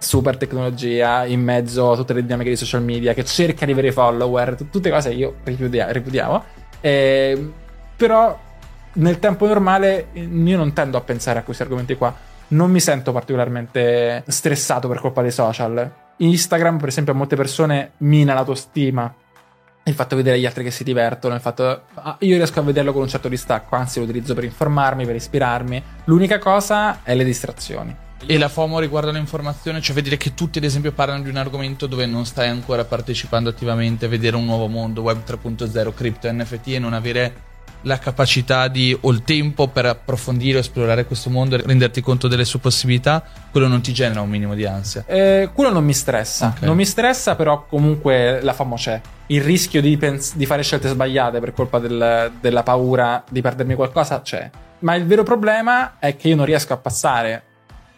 Super 0.00 0.36
tecnologia 0.36 1.24
in 1.24 1.42
mezzo 1.42 1.90
a 1.90 1.96
tutte 1.96 2.12
le 2.12 2.22
dinamiche 2.22 2.50
di 2.50 2.56
social 2.56 2.84
media 2.84 3.14
che 3.14 3.24
cerca 3.24 3.66
di 3.66 3.72
avere 3.72 3.90
follower, 3.90 4.56
tutte 4.70 4.90
cose 4.90 5.08
che 5.10 5.16
io 5.16 5.34
ripudiavo 5.42 6.66
eh, 6.80 7.52
però 7.96 8.38
nel 8.94 9.18
tempo 9.18 9.46
normale 9.46 10.08
io 10.12 10.56
non 10.56 10.72
tendo 10.72 10.96
a 10.96 11.00
pensare 11.00 11.38
a 11.38 11.42
questi 11.42 11.62
argomenti 11.62 11.96
qua. 11.96 12.14
Non 12.48 12.70
mi 12.70 12.80
sento 12.80 13.12
particolarmente 13.12 14.24
stressato 14.26 14.88
per 14.88 15.00
colpa 15.00 15.22
dei 15.22 15.30
social. 15.30 15.92
Instagram, 16.16 16.78
per 16.78 16.88
esempio, 16.88 17.12
a 17.12 17.16
molte 17.16 17.36
persone 17.36 17.92
mina 17.98 18.34
l'autostima. 18.34 19.14
Il 19.84 19.94
fatto 19.94 20.14
di 20.14 20.22
vedere 20.22 20.40
gli 20.40 20.46
altri 20.46 20.64
che 20.64 20.70
si 20.70 20.84
divertono, 20.84 21.34
il 21.34 21.40
fatto. 21.40 21.82
Ah, 21.94 22.16
io 22.20 22.36
riesco 22.36 22.60
a 22.60 22.62
vederlo 22.62 22.92
con 22.92 23.02
un 23.02 23.08
certo 23.08 23.28
distacco, 23.28 23.76
anzi 23.76 23.98
lo 23.98 24.04
utilizzo 24.04 24.34
per 24.34 24.44
informarmi, 24.44 25.06
per 25.06 25.14
ispirarmi. 25.14 25.82
L'unica 26.04 26.38
cosa 26.38 27.02
è 27.02 27.14
le 27.14 27.24
distrazioni. 27.24 28.06
E 28.26 28.36
la 28.36 28.48
FOMO 28.48 28.78
riguardo 28.78 29.10
l'informazione, 29.10 29.80
cioè 29.80 29.94
vedere 29.94 30.16
che 30.16 30.34
tutti 30.34 30.58
ad 30.58 30.64
esempio 30.64 30.92
parlano 30.92 31.22
di 31.22 31.28
un 31.28 31.36
argomento 31.36 31.86
dove 31.86 32.04
non 32.06 32.26
stai 32.26 32.48
ancora 32.48 32.84
partecipando 32.84 33.48
attivamente, 33.48 34.08
vedere 34.08 34.36
un 34.36 34.44
nuovo 34.44 34.66
mondo, 34.66 35.02
web 35.02 35.22
3.0, 35.24 35.94
cripto, 35.94 36.30
NFT 36.30 36.68
e 36.68 36.78
non 36.78 36.92
avere 36.92 37.46
la 37.82 37.98
capacità 37.98 38.68
di 38.68 38.96
o 39.00 39.10
il 39.10 39.22
tempo 39.22 39.68
per 39.68 39.86
approfondire 39.86 40.58
o 40.58 40.60
esplorare 40.60 41.04
questo 41.04 41.30
mondo 41.30 41.54
e 41.54 41.62
renderti 41.62 42.00
conto 42.00 42.28
delle 42.28 42.44
sue 42.44 42.58
possibilità, 42.58 43.22
quello 43.50 43.68
non 43.68 43.80
ti 43.80 43.92
genera 43.92 44.20
un 44.20 44.28
minimo 44.28 44.54
di 44.54 44.66
ansia. 44.66 45.04
Eh, 45.06 45.50
quello 45.52 45.70
non 45.70 45.84
mi 45.84 45.94
stressa. 45.94 46.54
Okay. 46.56 46.66
Non 46.66 46.76
mi 46.76 46.84
stressa, 46.84 47.36
però 47.36 47.66
comunque 47.66 48.40
la 48.42 48.52
FOMO 48.52 48.74
c'è. 48.74 49.00
Il 49.26 49.42
rischio 49.42 49.80
di, 49.80 49.96
pens- 49.96 50.34
di 50.34 50.46
fare 50.46 50.62
scelte 50.62 50.88
sbagliate 50.88 51.38
per 51.38 51.52
colpa 51.52 51.78
del, 51.78 52.32
della 52.40 52.62
paura 52.62 53.22
di 53.28 53.40
perdermi 53.40 53.74
qualcosa 53.74 54.20
c'è. 54.22 54.50
Ma 54.80 54.94
il 54.94 55.06
vero 55.06 55.22
problema 55.22 55.98
è 55.98 56.16
che 56.16 56.28
io 56.28 56.36
non 56.36 56.44
riesco 56.44 56.72
a 56.72 56.76
passare 56.76 57.42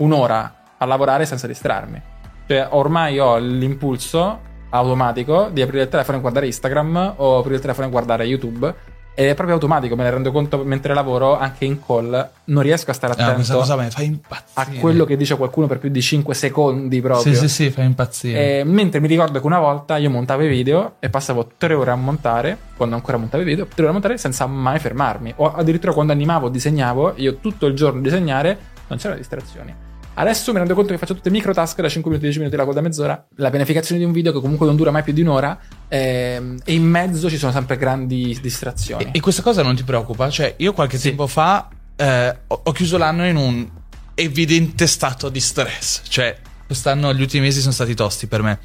un'ora 0.01 0.55
a 0.77 0.85
lavorare 0.85 1.27
senza 1.27 1.47
distrarmi. 1.47 2.01
Cioè, 2.47 2.69
ormai 2.71 3.19
ho 3.19 3.39
l'impulso 3.39 4.49
automatico 4.71 5.49
di 5.53 5.63
aprire 5.63 5.85
il 5.85 5.89
telefono 5.89 6.19
e 6.19 6.21
guardare 6.21 6.47
Instagram 6.47 7.15
o 7.17 7.39
aprire 7.39 7.57
il 7.57 7.61
telefono 7.61 7.87
e 7.87 7.91
guardare 7.91 8.25
YouTube. 8.25 8.75
Ed 9.13 9.29
è 9.29 9.35
proprio 9.35 9.57
automatico, 9.57 9.97
me 9.97 10.05
ne 10.05 10.11
rendo 10.11 10.33
conto 10.33 10.65
mentre 10.65 10.95
lavoro, 10.95 11.37
anche 11.37 11.65
in 11.65 11.85
call, 11.85 12.31
non 12.45 12.63
riesco 12.63 12.91
a 12.91 12.95
stare 12.95 13.13
attento 13.13 13.33
ah, 13.33 13.35
questa 13.35 13.55
cosa 13.55 13.77
mi 13.77 13.91
fa 13.91 14.03
impazzire. 14.03 14.79
a 14.79 14.81
quello 14.81 15.05
che 15.05 15.17
dice 15.17 15.37
qualcuno 15.37 15.67
per 15.67 15.79
più 15.79 15.91
di 15.91 16.01
5 16.01 16.33
secondi 16.33 17.01
proprio. 17.03 17.35
Sì, 17.35 17.39
sì, 17.39 17.49
sì, 17.49 17.71
fa 17.71 17.83
impazzire. 17.83 18.61
E, 18.61 18.65
mentre 18.65 18.99
mi 19.01 19.09
ricordo 19.09 19.39
che 19.39 19.45
una 19.45 19.59
volta 19.59 19.97
io 19.99 20.09
montavo 20.09 20.45
i 20.45 20.49
video 20.49 20.95
e 21.01 21.11
passavo 21.11 21.51
3 21.59 21.75
ore 21.75 21.91
a 21.91 21.97
montare, 21.97 22.57
quando 22.77 22.95
ancora 22.95 23.19
montavo 23.19 23.43
i 23.43 23.47
video, 23.47 23.67
3 23.67 23.75
ore 23.83 23.91
a 23.91 23.93
montare 23.93 24.17
senza 24.17 24.47
mai 24.47 24.79
fermarmi. 24.79 25.35
O 25.37 25.53
addirittura 25.53 25.93
quando 25.93 26.13
animavo, 26.13 26.49
disegnavo, 26.49 27.15
io 27.17 27.37
tutto 27.41 27.67
il 27.67 27.75
giorno 27.75 28.01
disegnare, 28.01 28.59
non 28.87 28.97
c'erano 28.97 29.19
distrazioni. 29.19 29.89
Adesso 30.21 30.53
mi 30.53 30.59
rendo 30.59 30.75
conto 30.75 30.93
che 30.93 30.99
faccio 30.99 31.15
tutte 31.15 31.31
micro 31.31 31.55
task 31.55 31.81
da 31.81 31.89
5 31.89 32.11
minuti, 32.11 32.27
10 32.27 32.39
minuti, 32.41 32.57
la 32.57 32.67
coda 32.67 32.83
mezz'ora. 32.83 33.27
La 33.37 33.49
pianificazione 33.49 33.99
di 33.99 34.07
un 34.07 34.13
video 34.13 34.33
che 34.33 34.41
comunque 34.41 34.67
non 34.67 34.77
dura 34.77 34.91
mai 34.91 35.03
più 35.03 35.15
di 35.15 35.23
un'ora. 35.23 35.59
Ehm, 35.89 36.61
e 36.63 36.75
in 36.75 36.85
mezzo 36.85 37.31
ci 37.31 37.39
sono 37.39 37.53
sempre 37.53 37.79
grandi 37.79 38.39
distrazioni. 38.43 39.05
E, 39.05 39.11
e 39.13 39.21
questa 39.21 39.41
cosa 39.41 39.63
non 39.63 39.75
ti 39.75 39.83
preoccupa? 39.83 40.29
Cioè, 40.29 40.57
io 40.59 40.75
qualche 40.75 40.99
sì. 40.99 41.09
tempo 41.09 41.27
fa 41.27 41.69
eh, 41.97 42.37
ho, 42.47 42.61
ho 42.65 42.73
chiuso 42.73 42.99
l'anno 42.99 43.27
in 43.27 43.37
un 43.37 43.67
evidente 44.15 44.87
stato 44.87 45.31
di 45.31 45.41
stress. 45.41 46.03
Cioè, 46.07 46.37
quest'anno, 46.67 47.15
gli 47.15 47.23
ultimi 47.23 47.45
mesi 47.45 47.61
sono 47.61 47.73
stati 47.73 47.95
tosti 47.95 48.27
per 48.27 48.43
me 48.43 48.59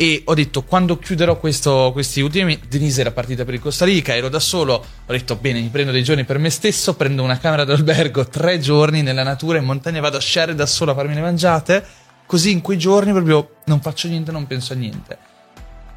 e 0.00 0.22
ho 0.24 0.32
detto 0.32 0.62
quando 0.62 0.96
chiuderò 0.96 1.36
questo, 1.36 1.90
questi 1.92 2.22
ultimi? 2.22 2.58
Denise 2.66 3.02
era 3.02 3.10
partita 3.10 3.44
per 3.44 3.52
il 3.52 3.60
Costa 3.60 3.84
Rica 3.84 4.16
ero 4.16 4.30
da 4.30 4.40
solo. 4.40 4.72
Ho 4.72 5.12
detto 5.12 5.36
bene 5.36 5.60
mi 5.60 5.68
prendo 5.68 5.92
dei 5.92 6.02
giorni 6.02 6.24
per 6.24 6.38
me 6.38 6.48
stesso 6.48 6.94
prendo 6.94 7.22
una 7.22 7.36
camera 7.38 7.64
d'albergo 7.64 8.26
tre 8.26 8.58
giorni 8.60 9.02
nella 9.02 9.24
natura 9.24 9.58
in 9.58 9.66
montagna 9.66 10.00
vado 10.00 10.16
a 10.16 10.20
sciare 10.20 10.54
da 10.54 10.64
solo 10.64 10.92
a 10.92 10.94
farmi 10.94 11.12
le 11.12 11.20
mangiate. 11.20 11.84
Così 12.24 12.50
in 12.50 12.62
quei 12.62 12.78
giorni 12.78 13.12
proprio 13.12 13.56
non 13.66 13.82
faccio 13.82 14.08
niente 14.08 14.32
non 14.32 14.46
penso 14.46 14.72
a 14.72 14.76
niente. 14.76 15.18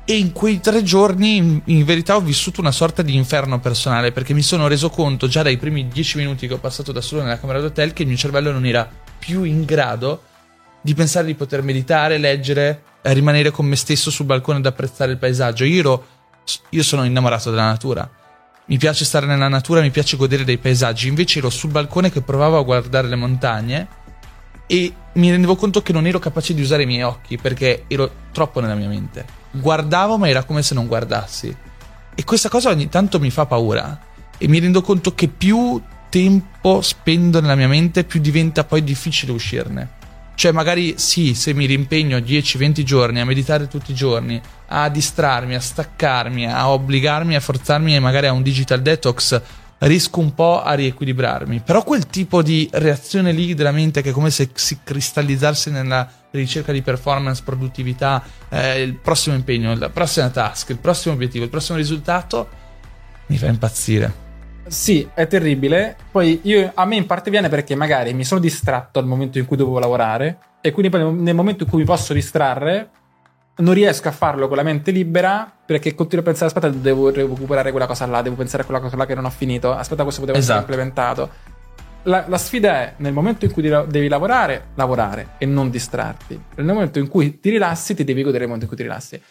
E 0.04 0.18
in 0.18 0.34
quei 0.34 0.60
tre 0.60 0.84
giorni 0.84 1.38
in, 1.38 1.62
in 1.64 1.86
verità 1.86 2.18
ho 2.18 2.22
vissuto 2.22 2.60
una 2.60 2.74
sorta 2.74 3.04
di 3.04 3.16
inferno 3.16 3.62
personale 3.62 4.12
perché 4.12 4.34
mi 4.34 4.42
sono 4.42 4.68
reso 4.68 4.90
conto 4.90 5.30
già 5.30 5.44
dai 5.44 5.56
primi 5.56 5.88
dieci 5.88 6.18
minuti 6.18 6.46
che 6.46 6.56
ho 6.56 6.60
passato 6.60 6.92
da 6.92 7.00
solo 7.00 7.22
nella 7.22 7.40
camera 7.40 7.62
d'hotel 7.62 7.94
che 7.94 8.02
il 8.02 8.10
mio 8.10 8.18
cervello 8.18 8.52
non 8.52 8.66
era 8.66 8.86
più 9.18 9.44
in 9.44 9.64
grado 9.64 10.24
di 10.84 10.94
pensare 10.94 11.26
di 11.26 11.34
poter 11.34 11.64
meditare, 11.64 12.18
leggere, 12.18 12.84
eh, 13.02 13.14
rimanere 13.14 13.52
con 13.52 13.66
me 13.66 13.78
stesso 13.78 14.12
sul 14.12 14.26
balcone 14.26 14.58
ad 14.58 14.66
apprezzare 14.66 15.14
il 15.14 15.18
paesaggio. 15.18 15.64
Io, 15.64 15.80
ero, 15.80 16.08
io 16.70 16.84
sono 16.84 17.06
innamorato 17.06 17.50
della 17.50 17.68
natura. 17.68 18.08
Mi 18.66 18.78
piace 18.78 19.06
stare 19.06 19.26
nella 19.26 19.48
natura, 19.48 19.80
mi 19.80 19.92
piace 19.92 20.18
godere 20.18 20.44
dei 20.44 20.58
paesaggi. 20.58 21.08
Invece 21.08 21.40
ero 21.40 21.50
sul 21.50 21.72
balcone 21.72 22.12
che 22.12 22.22
provavo 22.22 22.58
a 22.58 22.64
guardare 22.64 23.08
le 23.08 23.16
montagne 23.16 23.88
e 24.68 24.94
mi 25.14 25.30
rendevo 25.30 25.56
conto 25.56 25.82
che 25.82 25.94
non 25.94 26.06
ero 26.06 26.20
capace 26.20 26.54
di 26.54 26.62
usare 26.62 26.84
i 26.84 26.86
miei 26.86 27.04
occhi 27.04 27.38
perché 27.38 27.86
ero 27.88 28.12
troppo 28.34 28.60
nella 28.60 28.76
mia 28.76 28.90
mente. 28.90 29.26
Guardavo, 29.52 30.18
ma 30.18 30.28
era 30.28 30.44
come 30.44 30.64
se 30.64 30.74
non 30.74 30.88
guardassi. 30.88 31.56
E 32.14 32.24
questa 32.26 32.50
cosa 32.50 32.70
ogni 32.70 32.90
tanto 32.90 33.22
mi 33.22 33.30
fa 33.30 33.46
paura. 33.46 34.12
E 34.38 34.48
mi 34.50 34.60
rendo 34.60 34.82
conto 34.82 35.16
che 35.16 35.30
più 35.30 35.82
tempo 36.10 36.82
spendo 36.82 37.40
nella 37.40 37.56
mia 37.56 37.70
mente, 37.70 38.04
più 38.04 38.20
diventa 38.20 38.66
poi 38.66 38.84
difficile 38.84 39.32
uscirne. 39.32 40.02
Cioè, 40.36 40.52
magari 40.52 40.96
sì, 40.98 41.34
se 41.36 41.54
mi 41.54 41.66
rimpegno 41.66 42.18
10-20 42.18 42.84
giorni 42.84 43.20
a 43.20 43.26
meditare 43.26 43.68
tutti 43.68 43.92
i 43.92 43.96
giorni, 43.96 44.42
a 44.68 44.90
distrarmi, 44.90 45.56
a 45.56 45.60
staccarmi, 45.60 46.52
a 46.52 46.70
obbligarmi, 46.70 47.36
a 47.36 47.40
forzarmi 47.40 48.00
magari 48.00 48.28
a 48.28 48.32
un 48.32 48.42
digital 48.42 48.82
detox, 48.82 49.42
riesco 49.80 50.20
un 50.20 50.34
po' 50.34 50.62
a 50.62 50.74
riequilibrarmi. 50.74 51.62
Però 51.62 51.84
quel 51.84 52.08
tipo 52.08 52.42
di 52.42 52.68
reazione 52.72 53.32
lì 53.32 53.54
della 53.54 53.72
mente 53.72 54.02
che 54.02 54.10
è 54.10 54.14
come 54.14 54.32
se 54.32 54.50
si 54.54 54.80
cristallizzasse 54.84 55.70
nella 55.70 56.10
ricerca 56.32 56.72
di 56.72 56.82
performance, 56.82 57.44
produttività, 57.44 58.24
eh, 58.50 58.82
il 58.82 58.96
prossimo 58.96 59.36
impegno, 59.36 59.76
la 59.76 59.90
prossima 59.90 60.30
task, 60.30 60.70
il 60.70 60.78
prossimo 60.78 61.14
obiettivo, 61.14 61.44
il 61.44 61.50
prossimo 61.50 61.78
risultato, 61.78 62.50
mi 63.28 63.38
fa 63.38 63.48
impazzire. 63.48 64.23
Sì, 64.68 65.08
è 65.14 65.28
terribile. 65.28 65.96
Poi 66.12 66.40
io, 66.44 66.72
a 66.74 66.86
me 66.86 66.96
in 66.96 67.06
parte 67.06 67.30
viene 67.30 67.50
perché 67.50 67.76
magari 67.76 68.14
mi 68.14 68.24
sono 68.24 68.40
distratto 68.40 69.00
al 69.00 69.06
momento 69.06 69.38
in 69.38 69.46
cui 69.46 69.58
dovevo 69.58 69.80
lavorare 69.80 70.38
e 70.62 70.72
quindi 70.72 70.90
poi 70.90 71.14
nel 71.14 71.36
momento 71.36 71.64
in 71.64 71.70
cui 71.70 71.80
mi 71.80 71.86
posso 71.86 72.14
distrarre 72.14 72.90
non 73.56 73.74
riesco 73.74 74.08
a 74.08 74.12
farlo 74.12 74.48
con 74.48 74.58
la 74.58 74.64
mente 74.64 74.90
libera 74.90 75.52
perché 75.66 75.94
continuo 75.94 76.24
a 76.24 76.28
pensare 76.28 76.48
aspetta 76.48 76.70
devo 76.70 77.12
recuperare 77.12 77.70
quella 77.70 77.86
cosa 77.86 78.06
là, 78.08 78.22
devo 78.22 78.36
pensare 78.36 78.64
a 78.64 78.66
quella 78.66 78.82
cosa 78.82 78.96
là 78.96 79.06
che 79.06 79.14
non 79.14 79.26
ho 79.26 79.30
finito, 79.30 79.72
aspetta 79.74 80.04
questo 80.04 80.22
poteva 80.22 80.40
Esatto. 80.40 80.60
essere 80.60 80.72
implementato. 80.72 81.30
La, 82.04 82.26
la 82.28 82.38
sfida 82.38 82.82
è 82.82 82.94
nel 82.98 83.14
momento 83.14 83.46
in 83.46 83.52
cui 83.52 83.62
devi- 83.62 84.08
lavorare, 84.08 84.70
lavorare 84.76 85.36
e 85.38 85.46
non 85.46 85.70
distrarti. 85.70 86.42
Nel 86.56 86.66
momento 86.66 87.00
in 87.00 87.08
cui 87.08 87.40
ti 87.40 87.50
rilassi, 87.50 87.94
ti 87.94 88.04
devi 88.04 88.24
godere 88.24 88.46
il 88.46 88.50
momento 88.50 88.66
in 88.66 88.70
cui 88.70 88.78
ti 88.78 88.84
rilassi. 88.84 89.22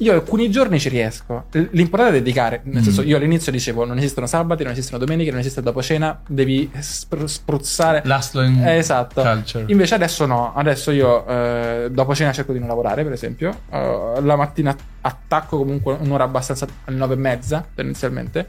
Io 0.00 0.12
alcuni 0.14 0.50
giorni 0.50 0.78
ci 0.80 0.88
riesco. 0.88 1.44
L'importante 1.52 2.16
è 2.16 2.18
dedicare. 2.18 2.60
Nel 2.64 2.80
Mm. 2.80 2.84
senso, 2.84 3.02
io 3.02 3.16
all'inizio 3.16 3.52
dicevo: 3.52 3.84
non 3.84 3.98
esistono 3.98 4.26
sabati, 4.26 4.62
non 4.62 4.72
esistono 4.72 4.98
domeniche, 4.98 5.30
non 5.30 5.40
esiste 5.40 5.60
dopo 5.60 5.82
cena, 5.82 6.18
devi 6.26 6.70
spr- 6.78 7.24
spruzzare. 7.24 8.00
L'astro 8.04 8.40
in 8.42 8.62
Eh, 8.66 8.76
esatto. 8.76 9.20
culture. 9.22 9.64
Invece 9.68 9.94
adesso 9.96 10.24
no, 10.24 10.52
adesso 10.54 10.90
io 10.90 11.26
eh, 11.26 11.88
dopo 11.90 12.14
cena 12.14 12.32
cerco 12.32 12.52
di 12.52 12.58
non 12.58 12.68
lavorare, 12.68 13.02
per 13.02 13.12
esempio. 13.12 13.54
Eh, 13.70 14.18
la 14.22 14.36
mattina 14.36 14.74
attacco 15.02 15.58
comunque 15.58 15.96
un'ora 16.00 16.24
abbastanza 16.24 16.66
alle 16.84 16.96
nove 16.96 17.14
e 17.14 17.18
mezza, 17.18 17.66
tendenzialmente. 17.74 18.48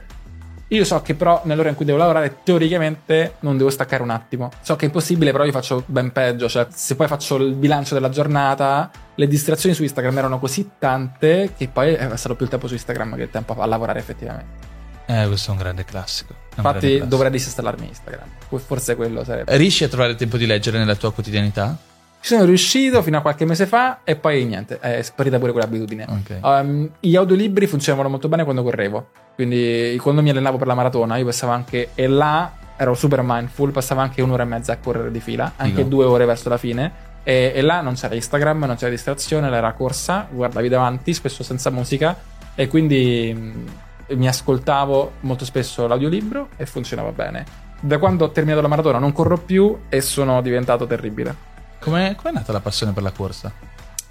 Io 0.72 0.84
so 0.84 1.02
che 1.02 1.14
però 1.14 1.42
nell'ora 1.44 1.68
in 1.68 1.74
cui 1.74 1.84
devo 1.84 1.98
lavorare, 1.98 2.38
teoricamente 2.42 3.34
non 3.40 3.58
devo 3.58 3.68
staccare 3.68 4.02
un 4.02 4.08
attimo. 4.08 4.50
So 4.62 4.74
che 4.74 4.84
è 4.84 4.86
impossibile, 4.86 5.30
però 5.30 5.44
io 5.44 5.52
faccio 5.52 5.82
ben 5.84 6.12
peggio. 6.12 6.48
Cioè, 6.48 6.66
se 6.72 6.96
poi 6.96 7.06
faccio 7.08 7.36
il 7.36 7.52
bilancio 7.54 7.92
della 7.92 8.08
giornata, 8.08 8.90
le 9.14 9.26
distrazioni 9.26 9.74
su 9.74 9.82
Instagram 9.82 10.16
erano 10.16 10.38
così 10.38 10.70
tante 10.78 11.52
che 11.56 11.68
poi 11.68 11.92
è 11.92 12.06
più 12.06 12.36
il 12.38 12.48
tempo 12.48 12.66
su 12.68 12.72
Instagram 12.72 13.16
che 13.16 13.22
il 13.22 13.30
tempo 13.30 13.54
a 13.60 13.66
lavorare 13.66 13.98
effettivamente. 13.98 14.70
Eh, 15.04 15.26
questo 15.26 15.50
è 15.50 15.52
un 15.52 15.58
grande 15.58 15.84
classico. 15.84 16.32
Un 16.32 16.38
grande 16.48 16.68
Infatti 16.68 16.86
classico. 16.86 17.06
dovrei 17.06 17.30
disinstallarmi 17.30 17.86
Instagram. 17.88 18.28
Forse 18.64 18.96
quello 18.96 19.24
sarebbe. 19.24 19.54
Riesci 19.58 19.84
a 19.84 19.88
trovare 19.88 20.14
tempo 20.14 20.38
di 20.38 20.46
leggere 20.46 20.78
nella 20.78 20.94
tua 20.94 21.12
quotidianità? 21.12 21.76
Ci 22.22 22.34
sono 22.34 22.44
riuscito 22.44 23.02
fino 23.02 23.18
a 23.18 23.20
qualche 23.20 23.44
mese 23.44 23.66
fa 23.66 24.02
e 24.04 24.14
poi 24.14 24.44
niente, 24.44 24.78
è 24.78 25.02
sparita 25.02 25.40
pure 25.40 25.50
quell'abitudine. 25.50 26.06
Ok. 26.08 26.38
Um, 26.40 26.88
gli 27.00 27.16
audiolibri 27.16 27.66
funzionavano 27.66 28.10
molto 28.10 28.28
bene 28.28 28.44
quando 28.44 28.62
correvo. 28.62 29.08
Quindi 29.34 29.98
quando 30.00 30.22
mi 30.22 30.30
allenavo 30.30 30.56
per 30.56 30.68
la 30.68 30.74
maratona, 30.74 31.16
io 31.16 31.24
passavo 31.24 31.50
anche. 31.50 31.88
E 31.96 32.06
là 32.06 32.52
ero 32.76 32.94
super 32.94 33.22
mindful, 33.24 33.72
passavo 33.72 34.02
anche 34.02 34.22
un'ora 34.22 34.44
e 34.44 34.46
mezza 34.46 34.72
a 34.72 34.76
correre 34.76 35.10
di 35.10 35.18
fila, 35.18 35.54
anche 35.56 35.78
Figo. 35.78 35.88
due 35.88 36.04
ore 36.04 36.24
verso 36.24 36.48
la 36.48 36.58
fine. 36.58 36.92
E, 37.24 37.50
e 37.56 37.60
là 37.60 37.80
non 37.80 37.94
c'era 37.94 38.14
Instagram, 38.14 38.66
non 38.66 38.76
c'era 38.76 38.90
distrazione, 38.92 39.48
era 39.48 39.72
corsa, 39.72 40.28
guardavi 40.30 40.68
davanti, 40.68 41.12
spesso 41.14 41.42
senza 41.42 41.70
musica. 41.70 42.16
E 42.54 42.68
quindi 42.68 43.34
mh, 43.36 44.14
mi 44.14 44.28
ascoltavo 44.28 45.14
molto 45.22 45.44
spesso 45.44 45.88
l'audiolibro 45.88 46.50
e 46.56 46.66
funzionava 46.66 47.10
bene. 47.10 47.44
Da 47.80 47.98
quando 47.98 48.26
ho 48.26 48.30
terminato 48.30 48.62
la 48.62 48.68
maratona 48.68 48.98
non 48.98 49.10
corro 49.10 49.38
più 49.38 49.76
e 49.88 50.00
sono 50.00 50.40
diventato 50.40 50.86
terribile. 50.86 51.50
Come 51.82 52.16
è 52.22 52.30
nata 52.32 52.52
la 52.52 52.60
passione 52.60 52.92
per 52.92 53.02
la 53.02 53.10
corsa? 53.10 53.52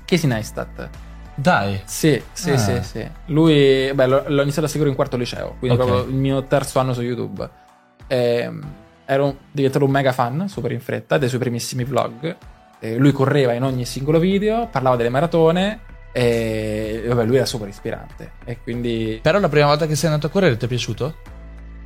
Casey 0.06 0.30
Neistat. 0.30 0.90
Dai. 1.36 1.82
Sì, 1.86 2.22
sì, 2.34 2.52
Ah. 2.52 2.58
sì, 2.58 2.80
sì. 2.84 3.08
Lui, 3.28 3.92
beh, 3.94 4.06
l'ho, 4.06 4.24
l'ho 4.28 4.42
iniziato 4.42 4.68
a 4.68 4.70
seguire 4.70 4.90
in 4.90 4.96
quarto 4.96 5.16
liceo, 5.18 5.56
quindi 5.58 5.78
Ok. 5.78 5.86
proprio 5.86 6.10
il 6.10 6.16
mio 6.16 6.44
terzo 6.44 6.80
anno 6.80 6.94
su 6.94 7.02
YouTube. 7.02 7.50
Ehm, 8.08 8.64
ero 9.06 9.26
un- 9.26 9.36
diventato 9.52 9.86
un 9.86 9.92
mega 9.92 10.12
fan, 10.12 10.48
super 10.50 10.72
in 10.72 10.82
fretta, 10.82 11.18
dei 11.18 11.30
suoi 11.30 11.40
primissimi 11.40 11.84
vlog. 11.86 12.36
E 12.80 12.98
lui 12.98 13.12
correva 13.12 13.54
in 13.54 13.64
ogni 13.64 13.86
singolo 13.86 14.20
video, 14.20 14.68
parlava 14.68 14.96
delle 14.98 15.10
maratone 15.10 15.80
e 16.12 17.04
vabbè, 17.08 17.24
lui 17.26 17.38
era 17.38 17.46
super 17.46 17.68
ispirante. 17.70 18.34
E 18.44 18.60
quindi... 18.62 19.20
Però 19.22 19.40
la 19.40 19.50
prima 19.50 19.68
volta 19.68 19.86
che 19.88 19.96
sei 19.96 20.10
andato 20.10 20.28
a 20.28 20.30
correre 20.30 20.58
ti 20.58 20.66
è 20.66 20.68
piaciuto? 20.68 21.16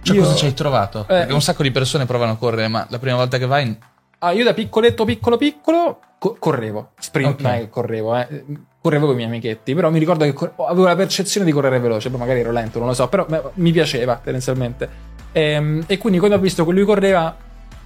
Cioè, 0.01 0.15
Io- 0.15 0.23
cosa 0.23 0.35
ci 0.35 0.45
hai 0.45 0.53
trovato? 0.53 1.03
Perché 1.05 1.33
un 1.33 1.41
sacco 1.41 1.63
di 1.63 1.71
persone 1.71 2.05
provano 2.05 2.31
a 2.33 2.37
correre, 2.37 2.67
ma 2.69 2.85
la 2.89 2.97
prima 2.99 3.17
volta 3.17 3.37
che 3.37 3.45
vai. 3.45 3.77
Ah, 4.19 4.31
io 4.31 4.43
da 4.43 4.53
piccoletto, 4.53 5.05
piccolo, 5.05 5.37
piccolo, 5.37 5.99
co- 6.17 6.35
correvo. 6.39 6.91
Sprint, 6.99 7.33
Ok. 7.35 7.41
non 7.41 7.51
è 7.51 7.59
che 7.59 7.69
correvo, 7.69 8.15
eh. 8.15 8.43
Correvo 8.81 9.05
con 9.05 9.13
i 9.13 9.17
miei 9.17 9.27
amichetti, 9.29 9.73
però 9.73 9.89
mi 9.89 9.99
ricordo 9.99 10.25
che 10.25 10.33
cor- 10.33 10.53
avevo 10.57 10.85
la 10.85 10.95
percezione 10.95 11.45
di 11.45 11.51
correre 11.51 11.79
veloce, 11.79 12.09
poi 12.09 12.19
magari 12.19 12.39
ero 12.41 12.51
lento, 12.51 12.79
non 12.79 12.87
lo 12.89 12.93
so, 12.93 13.07
però 13.07 13.25
beh, 13.27 13.41
mi 13.55 13.71
piaceva 13.71 14.19
tendenzialmente. 14.23 14.87
Ehm, 15.31 15.83
E, 15.87 15.97
quindi 15.97 16.19
quando 16.19 16.37
ho 16.37 16.39
visto 16.39 16.65
che 16.65 16.71
lui 16.71 16.85
correva, 16.85 17.35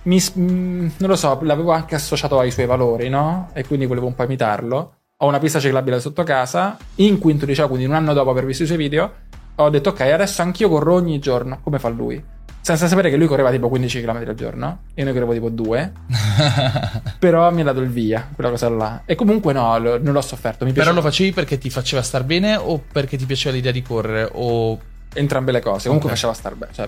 mi 0.04 0.18
mm, 0.38 0.88
non 0.98 1.10
lo 1.10 1.16
so, 1.16 1.40
l'avevo 1.42 1.72
anche 1.72 1.96
associato 1.96 2.38
ai 2.40 2.52
suoi 2.52 2.66
valori, 2.66 3.10
no? 3.10 3.50
E 3.54 3.66
quindi 3.66 3.86
volevo 3.86 4.08
un 4.08 4.16
po' 4.16 4.24
imitarlo. 4.24 4.94
Ho 5.22 5.28
una 5.28 5.40
pista 5.40 5.60
ciclabile 5.60 6.00
sotto 6.00 6.24
casa, 6.24 6.78
in 6.96 7.18
quinto 7.18 7.46
liceo, 7.46 7.68
quindi 7.68 7.86
un 7.86 7.94
anno 7.94 8.14
dopo 8.14 8.30
aver 8.30 8.46
visto 8.46 8.64
i 8.64 8.66
suoi 8.66 8.78
video, 8.78 9.12
ho 9.56 9.70
detto 9.70 9.90
ok, 9.90 10.00
adesso 10.02 10.42
anch'io 10.42 10.70
corro 10.70 10.94
ogni 10.94 11.20
giorno, 11.20 11.60
come 11.64 11.80
fa 11.80 11.90
lui. 11.90 12.24
Senza 12.70 12.88
sapere 12.88 13.10
che 13.10 13.16
lui 13.18 13.26
correva 13.26 13.50
tipo 13.50 13.68
15 13.68 14.02
km 14.04 14.24
al 14.28 14.36
giorno, 14.36 14.78
io 14.94 15.04
ne 15.04 15.12
correvo 15.12 15.34
tipo 15.34 15.50
2. 15.50 15.92
Però 17.18 17.52
mi 17.52 17.62
ha 17.62 17.64
dato 17.64 17.80
il 17.80 17.90
via, 17.90 18.30
quella 18.34 18.52
cosa 18.52 18.70
là. 18.70 19.02
E 19.06 19.16
comunque 19.16 19.54
no, 19.54 19.78
lo- 19.80 20.00
non 20.00 20.14
l'ho 20.14 20.22
sofferto. 20.22 20.66
Però 20.72 20.92
lo 20.94 21.02
facevi 21.02 21.32
perché 21.32 21.58
ti 21.58 21.72
faceva 21.72 22.04
star 22.04 22.24
bene 22.24 22.56
o 22.56 22.78
perché 22.92 23.18
ti 23.18 23.26
piaceva 23.26 23.56
l'idea 23.56 23.72
di 23.72 23.82
correre? 23.82 24.30
O 24.34 24.80
entrambe 25.14 25.52
le 25.52 25.62
cose. 25.62 25.86
Comunque 25.88 26.12
Ok. 26.12 26.16
faceva 26.16 26.34
star 26.34 26.54
bene. 26.54 26.72
Cioè, 26.72 26.88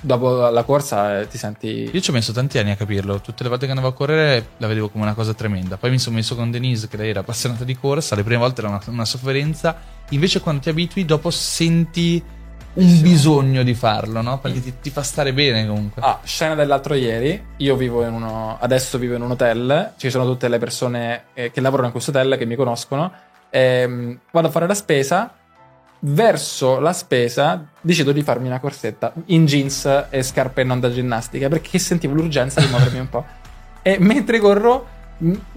dopo 0.00 0.48
la 0.48 0.62
corsa 0.62 1.18
eh, 1.18 1.26
ti 1.26 1.36
senti. 1.36 1.90
Io 1.92 2.00
ci 2.00 2.10
ho 2.10 2.12
messo 2.12 2.30
tanti 2.32 2.58
anni 2.58 2.70
a 2.70 2.76
capirlo. 2.76 3.20
Tutte 3.20 3.42
le 3.42 3.48
volte 3.48 3.64
che 3.64 3.72
andavo 3.72 3.90
a 3.90 3.94
correre 3.94 4.46
la 4.58 4.68
vedevo 4.68 4.88
come 4.88 5.02
una 5.02 5.14
cosa 5.14 5.34
tremenda. 5.34 5.76
Poi 5.78 5.90
mi 5.90 5.98
sono 5.98 6.14
messo 6.14 6.36
con 6.36 6.50
Denise, 6.52 6.86
che 6.86 6.96
lei 6.96 7.10
era 7.10 7.20
appassionata 7.20 7.64
di 7.64 7.76
corsa. 7.76 8.14
Le 8.14 8.22
prime 8.22 8.38
volte 8.38 8.60
era 8.60 8.68
una, 8.70 8.80
una 8.86 9.04
sofferenza. 9.04 9.76
Invece, 10.10 10.40
quando 10.40 10.60
ti 10.62 10.68
abitui, 10.68 11.04
dopo 11.04 11.30
senti 11.30 12.22
un 12.74 13.00
bisogno 13.02 13.62
di 13.62 13.74
farlo, 13.74 14.22
no? 14.22 14.38
Perché 14.38 14.60
ti, 14.62 14.74
ti 14.80 14.90
fa 14.90 15.02
stare 15.02 15.32
bene 15.32 15.66
comunque. 15.66 16.00
Ah, 16.02 16.20
scena 16.24 16.54
dell'altro 16.54 16.94
ieri. 16.94 17.42
Io 17.58 17.76
vivo 17.76 18.04
in 18.06 18.12
uno. 18.12 18.56
Adesso 18.58 18.98
vivo 18.98 19.14
in 19.14 19.22
un 19.22 19.32
hotel. 19.32 19.92
Ci 19.96 20.10
sono 20.10 20.24
tutte 20.24 20.48
le 20.48 20.58
persone 20.58 21.24
eh, 21.34 21.50
che 21.50 21.60
lavorano 21.60 21.86
in 21.86 21.92
questo 21.92 22.10
hotel 22.10 22.36
che 22.38 22.46
mi 22.46 22.56
conoscono. 22.56 23.12
Ehm, 23.50 24.18
vado 24.30 24.48
a 24.48 24.50
fare 24.50 24.66
la 24.66 24.74
spesa. 24.74 25.34
Verso 26.04 26.80
la 26.80 26.92
spesa 26.92 27.64
decido 27.80 28.10
di 28.10 28.22
farmi 28.22 28.48
una 28.48 28.58
corsetta 28.58 29.12
in 29.26 29.46
jeans 29.46 30.06
e 30.10 30.24
scarpe 30.24 30.64
non 30.64 30.80
da 30.80 30.90
ginnastica 30.90 31.48
perché 31.48 31.78
sentivo 31.78 32.14
l'urgenza 32.14 32.60
di 32.60 32.66
muovermi 32.66 32.98
un 32.98 33.08
po'. 33.08 33.24
E 33.84 33.96
mentre 33.98 34.38
corro, 34.38 34.86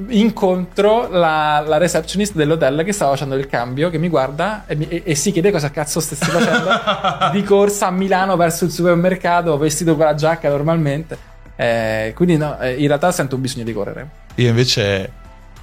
incontro 0.10 1.08
la, 1.10 1.64
la 1.66 1.78
receptionist 1.78 2.34
dell'hotel 2.36 2.84
che 2.84 2.92
stava 2.92 3.12
facendo 3.12 3.36
il 3.36 3.48
cambio, 3.48 3.90
che 3.90 3.98
mi 3.98 4.10
guarda 4.10 4.64
e, 4.68 4.76
mi- 4.76 4.88
e- 4.88 5.02
e 5.06 5.16
si 5.16 5.32
chiede 5.32 5.52
cosa 5.52 5.72
cazzo 5.72 6.00
stessi 6.00 6.26
facendo 6.30 6.70
di 7.32 7.44
corsa 7.44 7.88
a 7.88 7.92
Milano 7.92 8.36
verso 8.36 8.66
il 8.66 8.72
supermercato, 8.72 9.58
vestito 9.58 9.96
con 9.96 10.06
la 10.06 10.16
giacca 10.16 10.50
normalmente. 10.50 11.18
Eh, 11.56 12.12
quindi 12.16 12.38
no, 12.38 12.60
eh, 12.60 12.74
in 12.74 12.88
realtà 12.88 13.12
sento 13.12 13.36
un 13.36 13.42
bisogno 13.42 13.64
di 13.64 13.74
correre. 13.74 14.10
Io 14.36 14.50
invece, 14.50 15.10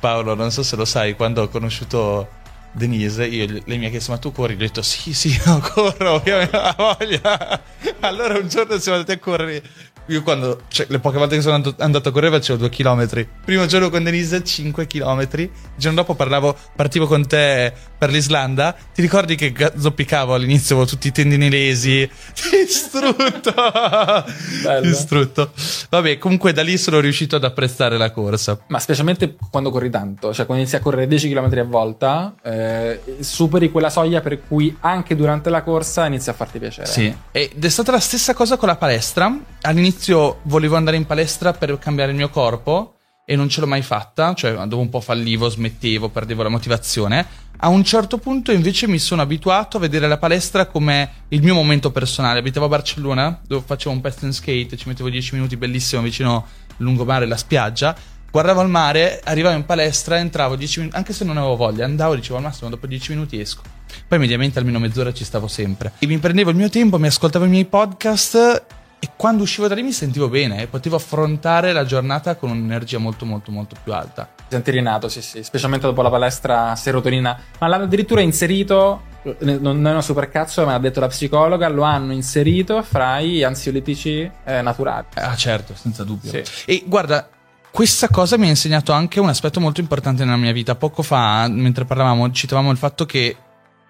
Paolo, 0.00 0.34
non 0.34 0.50
so 0.50 0.62
se 0.62 0.74
lo 0.76 0.84
sai, 0.84 1.14
quando 1.14 1.42
ho 1.42 1.48
conosciuto 1.48 2.28
Denise, 2.72 3.26
io, 3.26 3.60
lei 3.66 3.76
mi 3.78 3.84
ha 3.86 3.90
chiesto: 3.90 4.10
Ma 4.12 4.18
tu 4.18 4.32
corri? 4.32 4.54
Gli 4.54 4.62
ho 4.62 4.66
detto: 4.66 4.80
Sì, 4.80 5.12
sì, 5.12 5.38
no, 5.44 5.60
corro, 5.60 6.14
ovviamente 6.14 6.56
ho 6.56 6.74
voglia. 6.76 7.60
Allora 8.00 8.38
un 8.38 8.48
giorno 8.48 8.78
siamo 8.78 8.98
andati 8.98 9.18
a 9.18 9.20
correre. 9.22 9.62
Io 10.06 10.22
quando, 10.22 10.62
cioè, 10.68 10.86
le 10.88 10.98
poche 10.98 11.18
volte 11.18 11.36
che 11.36 11.42
sono 11.42 11.54
andato, 11.54 11.82
andato 11.82 12.08
a 12.08 12.12
correre 12.12 12.36
facevo 12.36 12.58
due 12.58 12.70
chilometri. 12.70 13.26
Primo 13.44 13.66
giorno 13.66 13.88
con 13.88 14.02
Denise 14.02 14.42
5 14.42 14.86
chilometri. 14.86 15.42
Il 15.42 15.50
giorno 15.76 15.98
dopo 15.98 16.14
parlavo, 16.14 16.56
partivo 16.74 17.06
con 17.06 17.26
te 17.26 17.72
per 17.96 18.10
l'Islanda. 18.10 18.74
Ti 18.92 19.00
ricordi 19.00 19.36
che 19.36 19.54
zoppicavo 19.76 20.34
all'inizio 20.34 20.74
avevo 20.74 20.90
tutti 20.90 21.06
i 21.06 21.12
tendini 21.12 21.48
lesi? 21.48 22.08
Distrutto! 22.50 23.54
Distrutto. 24.82 25.52
Vabbè, 25.88 26.18
comunque 26.18 26.52
da 26.52 26.62
lì 26.62 26.76
sono 26.78 26.98
riuscito 26.98 27.36
ad 27.36 27.44
apprezzare 27.44 27.96
la 27.96 28.10
corsa. 28.10 28.58
Ma 28.66 28.80
specialmente 28.80 29.36
quando 29.50 29.70
corri 29.70 29.90
tanto, 29.90 30.34
cioè 30.34 30.46
quando 30.46 30.62
inizi 30.62 30.76
a 30.76 30.80
correre 30.80 31.06
10 31.06 31.30
km 31.30 31.58
a 31.58 31.64
volta, 31.64 32.34
eh, 32.42 33.00
superi 33.20 33.70
quella 33.70 33.90
soglia 33.90 34.20
per 34.20 34.40
cui 34.46 34.76
anche 34.80 35.14
durante 35.14 35.48
la 35.48 35.62
corsa 35.62 36.06
inizia 36.06 36.32
a 36.32 36.34
farti 36.34 36.58
piacere. 36.58 36.86
Sì, 36.86 37.14
ed 37.30 37.64
è 37.64 37.68
stata 37.68 37.92
la 37.92 38.00
stessa 38.00 38.34
cosa 38.34 38.56
con 38.56 38.66
la 38.68 38.76
palestra. 38.76 39.51
All'inizio 39.64 40.40
volevo 40.42 40.74
andare 40.74 40.96
in 40.96 41.06
palestra 41.06 41.52
per 41.52 41.78
cambiare 41.78 42.10
il 42.10 42.16
mio 42.16 42.30
corpo 42.30 42.96
e 43.24 43.36
non 43.36 43.48
ce 43.48 43.60
l'ho 43.60 43.68
mai 43.68 43.82
fatta, 43.82 44.34
cioè 44.34 44.54
dopo 44.54 44.80
un 44.80 44.88
po' 44.88 45.00
fallivo, 45.00 45.48
smettevo, 45.48 46.08
perdevo 46.08 46.42
la 46.42 46.48
motivazione. 46.48 47.24
A 47.58 47.68
un 47.68 47.84
certo 47.84 48.18
punto 48.18 48.50
invece 48.50 48.88
mi 48.88 48.98
sono 48.98 49.22
abituato 49.22 49.76
a 49.76 49.80
vedere 49.80 50.08
la 50.08 50.18
palestra 50.18 50.66
come 50.66 51.26
il 51.28 51.42
mio 51.42 51.54
momento 51.54 51.92
personale. 51.92 52.40
Abitavo 52.40 52.66
a 52.66 52.70
Barcellona, 52.70 53.40
dove 53.46 53.62
facevo 53.64 53.94
un 53.94 54.00
pest 54.00 54.24
and 54.24 54.32
skate, 54.32 54.76
ci 54.76 54.88
mettevo 54.88 55.08
10 55.08 55.36
minuti 55.36 55.56
bellissimo 55.56 56.02
vicino 56.02 56.44
lungomare, 56.78 57.26
la 57.26 57.36
spiaggia. 57.36 57.94
Guardavo 58.32 58.62
il 58.62 58.68
mare, 58.68 59.20
arrivavo 59.22 59.54
in 59.54 59.64
palestra, 59.64 60.18
entravo 60.18 60.56
10 60.56 60.78
minuti, 60.80 60.96
anche 60.96 61.12
se 61.12 61.24
non 61.24 61.36
avevo 61.36 61.54
voglia, 61.54 61.84
andavo, 61.84 62.16
dicevo 62.16 62.38
al 62.38 62.42
massimo 62.42 62.68
dopo 62.68 62.88
10 62.88 63.12
minuti 63.12 63.38
esco. 63.38 63.62
Poi 64.08 64.18
mediamente 64.18 64.58
almeno 64.58 64.80
mezz'ora 64.80 65.12
ci 65.12 65.22
stavo 65.22 65.46
sempre. 65.46 65.92
E 66.00 66.06
mi 66.06 66.18
prendevo 66.18 66.50
il 66.50 66.56
mio 66.56 66.68
tempo, 66.68 66.98
mi 66.98 67.06
ascoltavo 67.06 67.44
i 67.44 67.48
miei 67.48 67.66
podcast 67.66 68.80
e 69.04 69.10
quando 69.16 69.42
uscivo 69.42 69.66
da 69.66 69.74
lì 69.74 69.82
mi 69.82 69.90
sentivo 69.90 70.28
bene 70.28 70.62
e 70.62 70.66
potevo 70.68 70.94
affrontare 70.94 71.72
la 71.72 71.84
giornata 71.84 72.36
con 72.36 72.50
un'energia 72.50 72.98
molto 72.98 73.24
molto 73.26 73.50
molto 73.50 73.74
più 73.82 73.92
alta. 73.92 74.30
Ti 74.36 74.44
senti 74.48 74.70
rinato, 74.70 75.08
sì, 75.08 75.20
sì, 75.20 75.42
specialmente 75.42 75.86
dopo 75.86 76.02
la 76.02 76.10
palestra 76.10 76.76
serotonina. 76.76 77.36
Ma 77.58 77.66
l'hanno 77.66 77.82
addirittura 77.82 78.20
inserito 78.20 79.10
non 79.40 79.58
non 79.60 79.86
è 79.88 79.90
una 79.90 80.02
supercazzo, 80.02 80.64
ma 80.64 80.74
ha 80.74 80.78
detto 80.78 81.00
la 81.00 81.08
psicologa, 81.08 81.68
lo 81.68 81.82
hanno 81.82 82.12
inserito 82.12 82.80
fra 82.84 83.20
gli 83.20 83.42
ansiolitici 83.42 84.30
eh, 84.44 84.62
naturali. 84.62 85.06
Ah, 85.14 85.34
certo, 85.34 85.74
senza 85.74 86.04
dubbio. 86.04 86.30
Sì. 86.30 86.42
E 86.66 86.84
guarda, 86.86 87.28
questa 87.72 88.06
cosa 88.06 88.36
mi 88.36 88.46
ha 88.46 88.50
insegnato 88.50 88.92
anche 88.92 89.18
un 89.18 89.30
aspetto 89.30 89.58
molto 89.58 89.80
importante 89.80 90.24
nella 90.24 90.36
mia 90.36 90.52
vita. 90.52 90.76
Poco 90.76 91.02
fa, 91.02 91.48
mentre 91.48 91.84
parlavamo, 91.86 92.30
citavamo 92.30 92.70
il 92.70 92.76
fatto 92.76 93.04
che 93.04 93.36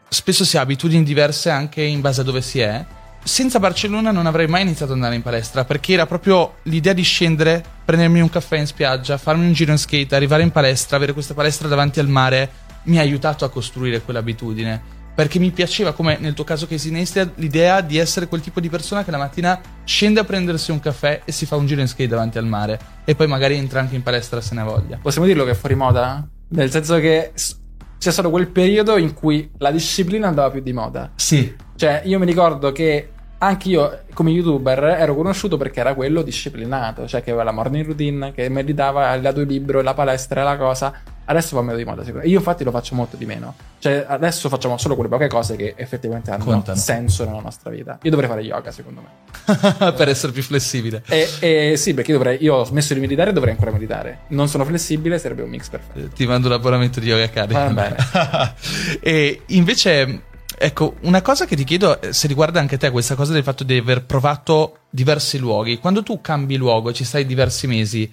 spesso 0.09 0.47
si 0.47 0.57
ha 0.57 0.62
abitudini 0.62 1.02
diverse 1.02 1.50
anche 1.50 1.83
in 1.83 2.00
base 2.00 2.23
a 2.23 2.25
dove 2.25 2.40
si 2.40 2.61
è. 2.61 2.83
Senza 3.25 3.61
Barcellona 3.61 4.11
non 4.11 4.26
avrei 4.26 4.49
mai 4.49 4.62
iniziato 4.62 4.91
ad 4.93 4.99
andare 4.99 5.14
in 5.14 5.23
palestra 5.23 5.64
perché 5.64 5.93
era 5.93 6.07
proprio 6.07 6.57
l'idea 6.64 6.93
di 6.93 7.02
scendere, 7.02 7.64
prendermi 7.85 8.21
un 8.21 8.29
caffè 8.29 8.59
in 8.59 8.67
spiaggia, 8.67 9.17
farmi 9.17 9.47
un 9.47 9.52
giro 9.52 9.71
in 9.71 9.79
skate, 9.79 10.17
arrivare 10.17 10.43
in 10.43 10.50
palestra, 10.50 10.97
avere 10.97 11.12
questa 11.12 11.33
palestra 11.33 11.69
davanti 11.69 12.00
al 12.00 12.09
mare 12.09 12.50
mi 12.85 12.99
ha 12.99 13.00
aiutato 13.00 13.45
a 13.45 13.49
costruire 13.49 14.02
quell'abitudine. 14.02 15.00
Perché 15.14 15.38
mi 15.38 15.50
piaceva, 15.50 15.93
come 15.93 16.17
nel 16.19 16.33
tuo 16.33 16.43
caso 16.43 16.67
Casey 16.67 16.91
Neistat, 16.91 17.33
l'idea 17.37 17.81
di 17.81 17.99
essere 17.99 18.26
quel 18.26 18.41
tipo 18.41 18.61
di 18.61 18.69
persona 18.69 19.05
che 19.05 19.11
la 19.11 19.19
mattina 19.19 19.61
scende 19.85 20.21
a 20.21 20.25
prendersi 20.25 20.71
un 20.71 20.81
caffè 20.81 21.21
e 21.25 21.33
si 21.33 21.47
fa 21.47 21.57
un 21.57 21.67
giro 21.67 21.81
in 21.81 21.87
skate 21.87 22.09
davanti 22.09 22.38
al 22.38 22.47
mare. 22.47 22.81
E 23.05 23.14
poi 23.14 23.29
magari 23.29 23.57
entra 23.57 23.81
anche 23.81 23.95
in 23.95 24.02
palestra 24.02 24.41
se 24.41 24.55
ne 24.55 24.62
ha 24.62 24.64
voglia. 24.64 24.99
Possiamo 25.00 25.26
dirlo 25.26 25.45
che 25.45 25.50
è 25.50 25.55
fuori 25.55 25.75
moda? 25.75 26.26
Nel 26.49 26.71
senso 26.71 26.99
che 26.99 27.33
c'è 27.35 28.11
stato 28.11 28.31
quel 28.31 28.49
periodo 28.49 28.97
in 28.97 29.12
cui 29.12 29.49
la 29.59 29.71
disciplina 29.71 30.26
andava 30.26 30.50
più 30.50 30.62
di 30.62 30.73
moda. 30.73 31.12
Sì, 31.14 31.55
Cioè, 31.82 32.02
io 32.04 32.20
mi 32.20 32.26
ricordo 32.26 32.70
che 32.70 33.08
anche 33.38 33.68
io, 33.68 34.02
come 34.14 34.30
youtuber, 34.30 34.84
ero 34.84 35.16
conosciuto 35.16 35.56
perché 35.56 35.80
era 35.80 35.94
quello 35.94 36.22
disciplinato, 36.22 37.08
cioè 37.08 37.24
che 37.24 37.30
aveva 37.30 37.42
la 37.42 37.50
morning 37.50 37.84
routine, 37.84 38.32
che 38.32 38.48
meditava 38.48 39.12
il 39.14 39.22
lato 39.22 39.42
libro, 39.42 39.82
la 39.82 39.92
palestra 39.92 40.44
la 40.44 40.56
cosa. 40.56 41.02
Adesso 41.24 41.56
va 41.56 41.62
meno 41.62 41.76
di 41.76 41.84
moda, 41.84 42.02
sicuramente. 42.02 42.30
Io, 42.32 42.38
infatti, 42.38 42.62
lo 42.62 42.70
faccio 42.70 42.94
molto 42.94 43.16
di 43.16 43.26
meno. 43.26 43.56
Cioè, 43.80 44.04
adesso 44.06 44.48
facciamo 44.48 44.78
solo 44.78 44.94
quelle 44.94 45.10
poche 45.10 45.26
cose 45.26 45.56
che 45.56 45.74
effettivamente 45.76 46.30
hanno 46.30 46.44
Contano. 46.44 46.78
senso 46.78 47.24
nella 47.24 47.40
nostra 47.40 47.70
vita. 47.70 47.98
Io 48.02 48.10
dovrei 48.10 48.28
fare 48.28 48.42
yoga, 48.42 48.70
secondo 48.70 49.00
me. 49.00 49.90
per 49.90 50.08
essere 50.08 50.30
più 50.30 50.44
flessibile. 50.44 51.02
E, 51.08 51.28
e 51.40 51.76
sì, 51.76 51.94
perché 51.94 52.12
io, 52.12 52.18
dovrei, 52.18 52.40
io 52.44 52.54
ho 52.54 52.64
smesso 52.64 52.94
di 52.94 53.00
meditare 53.00 53.30
e 53.30 53.32
dovrei 53.32 53.54
ancora 53.54 53.72
meditare. 53.72 54.20
Non 54.28 54.46
sono 54.46 54.64
flessibile, 54.64 55.18
sarebbe 55.18 55.42
un 55.42 55.50
mix 55.50 55.68
perfetto. 55.68 56.14
Ti 56.14 56.26
mando 56.26 56.48
l'abbonamento 56.48 57.00
di 57.00 57.08
Yoga 57.08 57.24
Academy. 57.24 57.74
Va 57.74 57.88
bene. 57.88 58.54
e 59.02 59.42
invece, 59.46 60.30
ecco, 60.62 60.95
una 61.02 61.23
cosa 61.23 61.45
che 61.45 61.57
ti 61.57 61.64
chiedo 61.64 61.99
se 62.11 62.28
riguarda 62.28 62.61
anche 62.61 62.78
te, 62.78 62.90
questa 62.90 63.16
cosa 63.16 63.33
del 63.33 63.42
fatto 63.42 63.64
di 63.64 63.76
aver 63.76 64.04
provato 64.04 64.78
diversi 64.90 65.38
luoghi. 65.38 65.78
Quando 65.78 66.04
tu 66.04 66.21
cambi 66.21 66.57
luogo 66.57 66.90
e 66.90 66.92
ci 66.92 67.02
stai 67.02 67.26
diversi 67.26 67.66
mesi, 67.66 68.11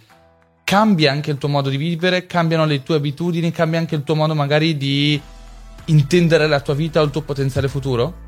cambia 0.64 1.12
anche 1.12 1.30
il 1.30 1.38
tuo 1.38 1.48
modo 1.48 1.70
di 1.70 1.78
vivere, 1.78 2.26
cambiano 2.26 2.66
le 2.66 2.82
tue 2.82 2.96
abitudini, 2.96 3.52
cambia 3.52 3.78
anche 3.78 3.94
il 3.94 4.04
tuo 4.04 4.16
modo 4.16 4.34
magari 4.34 4.78
di 4.78 5.22
intendere 5.86 6.48
la 6.48 6.60
tua 6.60 6.74
vita 6.74 7.02
o 7.02 7.04
il 7.04 7.12
tuo 7.12 7.22
potenziale 7.22 7.68
futuro? 7.68 8.28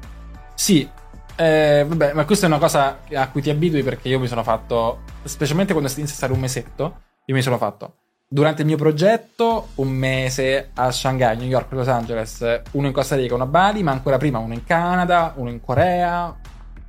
Sì, 0.53 0.87
eh, 1.35 1.83
vabbè, 1.87 2.13
ma 2.13 2.25
questa 2.25 2.45
è 2.45 2.49
una 2.49 2.59
cosa 2.59 2.99
a 3.11 3.29
cui 3.29 3.41
ti 3.41 3.49
abitui 3.49 3.81
perché 3.81 4.07
io 4.07 4.19
mi 4.19 4.27
sono 4.27 4.43
fatto, 4.43 4.99
specialmente 5.23 5.73
quando 5.73 5.91
inizia 5.91 6.13
a 6.13 6.17
stare 6.17 6.33
un 6.33 6.39
mesetto, 6.39 7.01
io 7.25 7.33
mi 7.33 7.41
sono 7.41 7.57
fatto 7.57 7.95
durante 8.33 8.61
il 8.61 8.67
mio 8.69 8.77
progetto 8.77 9.71
un 9.75 9.89
mese 9.89 10.69
a 10.75 10.89
Shanghai, 10.89 11.35
New 11.35 11.49
York, 11.49 11.69
Los 11.73 11.89
Angeles, 11.89 12.61
uno 12.71 12.87
in 12.87 12.93
Costa 12.93 13.17
Rica, 13.17 13.33
uno 13.33 13.43
a 13.43 13.47
Bali, 13.47 13.83
ma 13.83 13.91
ancora 13.91 14.15
prima 14.15 14.37
uno 14.37 14.53
in 14.53 14.63
Canada, 14.63 15.33
uno 15.35 15.49
in 15.49 15.59
Corea, 15.59 16.33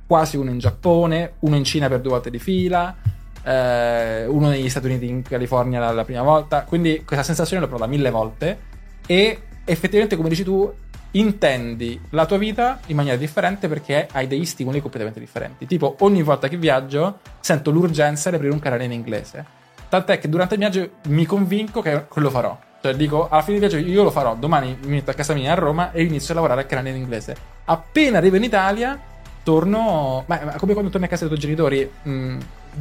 quasi 0.07 0.37
uno 0.37 0.51
in 0.51 0.59
Giappone, 0.59 1.33
uno 1.39 1.57
in 1.57 1.65
Cina 1.65 1.89
per 1.89 1.99
due 1.99 2.11
volte 2.11 2.29
di 2.29 2.39
fila, 2.39 2.95
eh, 3.43 4.25
uno 4.25 4.47
negli 4.47 4.69
Stati 4.69 4.85
Uniti 4.85 5.09
in 5.09 5.21
California 5.21 5.81
la, 5.81 5.91
la 5.91 6.05
prima 6.05 6.21
volta. 6.21 6.63
Quindi 6.63 7.03
questa 7.03 7.25
sensazione 7.25 7.61
l'ho 7.61 7.67
provata 7.67 7.91
mille 7.91 8.09
volte 8.09 8.59
e 9.05 9.41
effettivamente, 9.65 10.15
come 10.15 10.29
dici 10.29 10.45
tu, 10.45 10.73
intendi 11.11 11.99
la 12.11 12.25
tua 12.25 12.37
vita 12.37 12.79
in 12.85 12.95
maniera 12.95 13.17
differente 13.17 13.67
perché 13.67 14.07
hai 14.13 14.27
degli 14.27 14.45
stimoli 14.45 14.79
completamente 14.79 15.19
differenti. 15.19 15.65
Tipo, 15.65 15.97
ogni 15.99 16.23
volta 16.23 16.47
che 16.47 16.55
viaggio 16.55 17.19
sento 17.41 17.69
l'urgenza 17.69 18.29
di 18.29 18.37
aprire 18.37 18.53
un 18.53 18.59
canale 18.59 18.85
in 18.85 18.93
inglese. 18.93 19.62
Tant'è 19.93 20.17
che 20.17 20.27
durante 20.27 20.55
il 20.55 20.59
viaggio 20.59 20.89
mi 21.09 21.23
convinco 21.27 21.79
che 21.83 22.05
quello 22.07 22.31
farò. 22.31 22.57
Cioè, 22.81 22.95
dico, 22.95 23.27
alla 23.29 23.43
fine 23.43 23.59
del 23.59 23.69
viaggio 23.69 23.87
io 23.87 24.01
lo 24.01 24.09
farò. 24.09 24.33
Domani 24.33 24.75
mi 24.85 24.93
metto 24.93 25.11
a 25.11 25.13
casa 25.13 25.35
mia 25.35 25.51
a 25.51 25.53
Roma 25.53 25.91
e 25.91 26.01
inizio 26.01 26.33
a 26.33 26.37
lavorare 26.37 26.61
al 26.61 26.65
canale 26.65 26.89
in 26.89 26.95
inglese. 26.95 27.35
Appena 27.65 28.17
arrivo 28.17 28.37
in 28.37 28.43
Italia, 28.43 28.99
torno. 29.43 30.23
Ma, 30.25 30.39
ma 30.45 30.53
come 30.53 30.73
quando 30.73 30.89
torni 30.89 31.05
a 31.05 31.09
casa 31.09 31.27
dei 31.27 31.37
tuoi 31.37 31.55
genitori, 31.55 31.87
mh, 32.09 32.37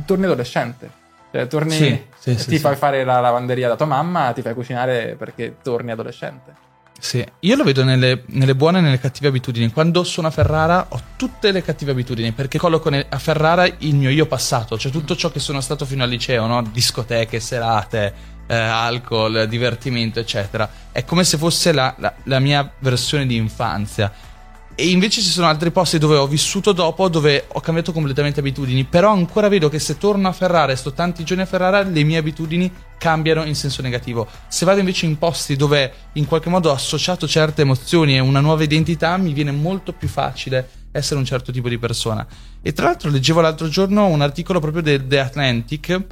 torni 0.06 0.24
adolescente. 0.24 0.90
Cioè, 1.30 1.46
torni. 1.48 1.72
Sì, 1.72 2.02
sì, 2.16 2.34
ti 2.34 2.40
sì. 2.40 2.58
fai 2.58 2.76
fare 2.76 3.04
la 3.04 3.20
lavanderia 3.20 3.68
da 3.68 3.76
tua 3.76 3.84
mamma, 3.84 4.32
ti 4.32 4.40
fai 4.40 4.54
cucinare 4.54 5.14
perché 5.18 5.56
torni 5.62 5.90
adolescente. 5.90 6.54
Sì, 7.04 7.22
io 7.40 7.56
lo 7.56 7.64
vedo 7.64 7.82
nelle, 7.82 8.22
nelle 8.28 8.54
buone 8.54 8.78
e 8.78 8.80
nelle 8.80 9.00
cattive 9.00 9.26
abitudini. 9.26 9.72
Quando 9.72 10.04
sono 10.04 10.28
a 10.28 10.30
Ferrara 10.30 10.86
ho 10.90 11.00
tutte 11.16 11.50
le 11.50 11.60
cattive 11.60 11.90
abitudini 11.90 12.30
perché 12.30 12.58
colloco 12.58 12.90
a 12.90 13.18
Ferrara 13.18 13.66
il 13.66 13.96
mio 13.96 14.08
io 14.08 14.26
passato, 14.26 14.78
cioè 14.78 14.92
tutto 14.92 15.16
ciò 15.16 15.28
che 15.32 15.40
sono 15.40 15.60
stato 15.60 15.84
fino 15.84 16.04
al 16.04 16.08
liceo, 16.08 16.46
no? 16.46 16.62
discoteche, 16.62 17.40
serate, 17.40 18.14
eh, 18.46 18.54
alcol, 18.54 19.48
divertimento, 19.48 20.20
eccetera. 20.20 20.70
È 20.92 21.04
come 21.04 21.24
se 21.24 21.38
fosse 21.38 21.72
la, 21.72 21.92
la- 21.98 22.14
la 22.22 22.38
mia 22.38 22.70
versione 22.78 23.26
di 23.26 23.34
infanzia. 23.34 24.12
E 24.74 24.88
invece 24.88 25.20
ci 25.20 25.28
sono 25.28 25.48
altri 25.48 25.70
posti 25.70 25.98
dove 25.98 26.16
ho 26.16 26.26
vissuto 26.26 26.72
dopo, 26.72 27.08
dove 27.08 27.44
ho 27.46 27.60
cambiato 27.60 27.92
completamente 27.92 28.40
abitudini, 28.40 28.84
però 28.84 29.10
ancora 29.10 29.48
vedo 29.48 29.68
che 29.68 29.78
se 29.78 29.98
torno 29.98 30.28
a 30.28 30.32
Ferrara 30.32 30.72
e 30.72 30.76
sto 30.76 30.92
tanti 30.92 31.24
giorni 31.24 31.42
a 31.42 31.46
Ferrara, 31.46 31.82
le 31.82 32.02
mie 32.04 32.16
abitudini 32.16 32.72
cambiano 32.96 33.44
in 33.44 33.54
senso 33.54 33.82
negativo. 33.82 34.26
Se 34.48 34.64
vado 34.64 34.80
invece 34.80 35.04
in 35.04 35.18
posti 35.18 35.56
dove 35.56 35.92
in 36.14 36.26
qualche 36.26 36.48
modo 36.48 36.70
ho 36.70 36.72
associato 36.72 37.28
certe 37.28 37.62
emozioni 37.62 38.16
e 38.16 38.20
una 38.20 38.40
nuova 38.40 38.62
identità, 38.62 39.16
mi 39.18 39.34
viene 39.34 39.52
molto 39.52 39.92
più 39.92 40.08
facile 40.08 40.68
essere 40.90 41.20
un 41.20 41.26
certo 41.26 41.52
tipo 41.52 41.68
di 41.68 41.78
persona. 41.78 42.26
E 42.62 42.72
tra 42.72 42.86
l'altro 42.86 43.10
leggevo 43.10 43.42
l'altro 43.42 43.68
giorno 43.68 44.06
un 44.06 44.22
articolo 44.22 44.58
proprio 44.58 44.82
del 44.82 45.06
The 45.06 45.20
Atlantic 45.20 46.04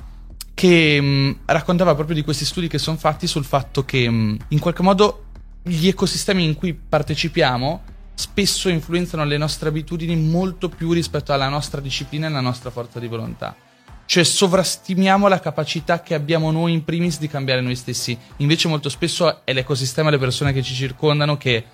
che 0.53 1.01
mh, 1.01 1.38
raccontava 1.46 1.94
proprio 1.94 2.14
di 2.14 2.23
questi 2.23 2.44
studi 2.44 2.68
che 2.68 2.79
sono 2.79 2.99
fatti 2.99 3.27
sul 3.27 3.44
fatto 3.44 3.87
che 3.87 4.09
mh, 4.09 4.37
in 4.49 4.59
qualche 4.59 4.83
modo 4.83 5.25
gli 5.62 5.88
ecosistemi 5.88 6.44
in 6.44 6.55
cui 6.55 6.75
partecipiamo 6.75 7.83
spesso 8.21 8.69
influenzano 8.69 9.25
le 9.25 9.39
nostre 9.39 9.71
abitudini 9.71 10.15
molto 10.15 10.69
più 10.69 10.93
rispetto 10.93 11.33
alla 11.33 11.49
nostra 11.49 11.81
disciplina 11.81 12.27
e 12.27 12.29
alla 12.29 12.43
nostra 12.43 12.69
forza 12.69 13.01
di 13.01 13.07
volontà. 13.07 13.57
Cioè 14.05 14.25
sovrastimiamo 14.25 15.27
la 15.27 15.41
capacità 15.41 16.03
che 16.03 16.15
abbiamo 16.15 16.51
noi 16.51 16.73
in 16.73 16.85
primis 16.85 17.19
di 17.19 17.29
cambiare 17.29 17.63
noi 17.63 17.77
stessi. 17.77 18.17
Invece 18.39 18.69
molto 18.69 18.91
spesso 18.91 19.43
è 19.45 19.55
l'ecosistema 19.55 20.11
le 20.11 20.19
persone 20.19 20.53
che 20.53 20.63
ci 20.63 20.75
circondano 20.75 21.39
che 21.39 21.65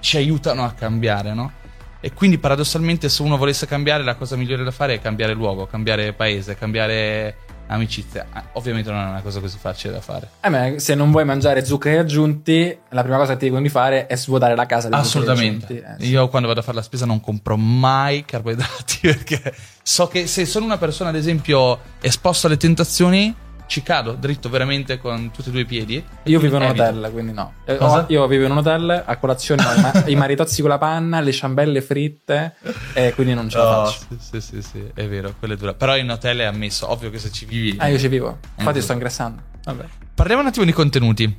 ci 0.00 0.16
aiutano 0.16 0.64
a 0.64 0.72
cambiare, 0.72 1.34
no? 1.34 1.52
E 2.00 2.12
quindi 2.12 2.38
paradossalmente 2.38 3.08
se 3.08 3.22
uno 3.22 3.36
volesse 3.36 3.66
cambiare 3.66 4.02
la 4.02 4.16
cosa 4.16 4.34
migliore 4.34 4.64
da 4.64 4.72
fare 4.72 4.94
è 4.94 5.00
cambiare 5.00 5.34
luogo, 5.34 5.66
cambiare 5.66 6.14
paese, 6.14 6.56
cambiare 6.56 7.36
amicizia. 7.72 8.26
Ah, 8.32 8.44
Ovviamente 8.52 8.90
non 8.90 9.00
è 9.00 9.08
una 9.08 9.20
cosa 9.20 9.40
così 9.40 9.58
facile 9.58 9.92
da 9.92 10.00
fare. 10.00 10.28
Eh, 10.40 10.48
ma 10.48 10.78
se 10.78 10.94
non 10.94 11.10
vuoi 11.10 11.24
mangiare 11.24 11.64
zuccheri 11.64 11.98
aggiunti, 11.98 12.76
la 12.90 13.02
prima 13.02 13.16
cosa 13.16 13.32
che 13.32 13.38
ti 13.38 13.44
dicono 13.46 13.62
di 13.62 13.68
fare 13.68 14.06
è 14.06 14.16
svuotare 14.16 14.54
la 14.54 14.66
casa 14.66 14.88
Assolutamente. 14.90 15.96
Eh, 15.98 16.02
sì. 16.04 16.10
Io 16.10 16.28
quando 16.28 16.48
vado 16.48 16.60
a 16.60 16.62
fare 16.62 16.76
la 16.76 16.82
spesa 16.82 17.06
non 17.06 17.20
compro 17.20 17.56
mai 17.56 18.24
carboidrati 18.24 18.98
perché 19.02 19.54
so 19.82 20.08
che 20.08 20.26
se 20.26 20.44
sono 20.46 20.64
una 20.64 20.78
persona, 20.78 21.10
ad 21.10 21.16
esempio, 21.16 21.78
esposta 22.00 22.46
alle 22.46 22.56
tentazioni, 22.56 23.34
ci 23.72 23.82
cado 23.82 24.12
dritto 24.12 24.50
veramente 24.50 24.98
con 24.98 25.30
tutti 25.30 25.48
e 25.48 25.52
due 25.52 25.62
i 25.62 25.64
piedi. 25.64 26.04
Io 26.24 26.38
vivo 26.38 26.56
in 26.56 26.62
un 26.62 26.68
Evito. 26.68 26.82
hotel, 26.84 27.10
quindi 27.10 27.32
no. 27.32 27.54
Eh, 27.64 27.78
Cosa? 27.78 28.04
io 28.08 28.26
vivo 28.26 28.44
in 28.44 28.50
un 28.50 28.58
hotel, 28.58 29.02
a 29.06 29.16
colazione 29.16 29.64
ho 29.64 29.72
i, 29.72 29.80
ma- 29.80 30.04
i 30.08 30.14
maritozzi 30.14 30.60
con 30.60 30.68
la 30.68 30.76
panna, 30.76 31.20
le 31.20 31.32
ciambelle 31.32 31.80
fritte, 31.80 32.56
e 32.92 33.14
quindi 33.14 33.32
non 33.32 33.48
ce 33.48 33.56
la 33.56 33.80
Oh, 33.80 33.86
faccio. 33.86 34.00
sì, 34.10 34.16
sì, 34.18 34.40
sì, 34.42 34.62
sì, 34.62 34.84
è 34.92 35.08
vero, 35.08 35.34
quello 35.38 35.54
è 35.54 35.56
dura. 35.56 35.72
Però 35.72 35.96
in 35.96 36.10
hotel 36.10 36.40
è 36.40 36.44
ammesso, 36.44 36.90
ovvio 36.90 37.08
che 37.08 37.18
se 37.18 37.32
ci 37.32 37.46
vivi. 37.46 37.74
Ah, 37.78 37.88
io 37.88 37.98
ci 37.98 38.08
vivo. 38.08 38.38
Infatti 38.58 38.82
sto 38.82 38.92
ingrassando. 38.92 39.40
Vabbè. 39.64 39.84
Parliamo 40.14 40.42
un 40.42 40.48
attimo 40.48 40.66
di 40.66 40.72
contenuti. 40.72 41.34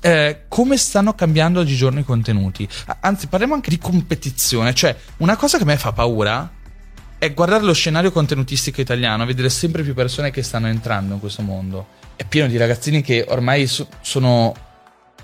Eh, 0.00 0.44
come 0.48 0.76
stanno 0.78 1.14
cambiando 1.14 1.60
oggigiorno 1.60 2.00
i 2.00 2.04
contenuti? 2.04 2.66
Anzi, 3.00 3.26
parliamo 3.26 3.52
anche 3.52 3.68
di 3.68 3.76
competizione. 3.78 4.72
Cioè, 4.72 4.96
una 5.18 5.36
cosa 5.36 5.58
che 5.58 5.64
a 5.64 5.66
me 5.66 5.76
fa 5.76 5.92
paura 5.92 6.50
è 7.22 7.32
guardare 7.34 7.62
lo 7.62 7.72
scenario 7.72 8.10
contenutistico 8.10 8.80
italiano, 8.80 9.24
vedere 9.24 9.48
sempre 9.48 9.84
più 9.84 9.94
persone 9.94 10.32
che 10.32 10.42
stanno 10.42 10.66
entrando 10.66 11.14
in 11.14 11.20
questo 11.20 11.42
mondo. 11.42 11.86
È 12.16 12.24
pieno 12.24 12.48
di 12.48 12.56
ragazzini 12.56 13.00
che 13.00 13.24
ormai 13.28 13.68
so- 13.68 13.86
sono 14.00 14.52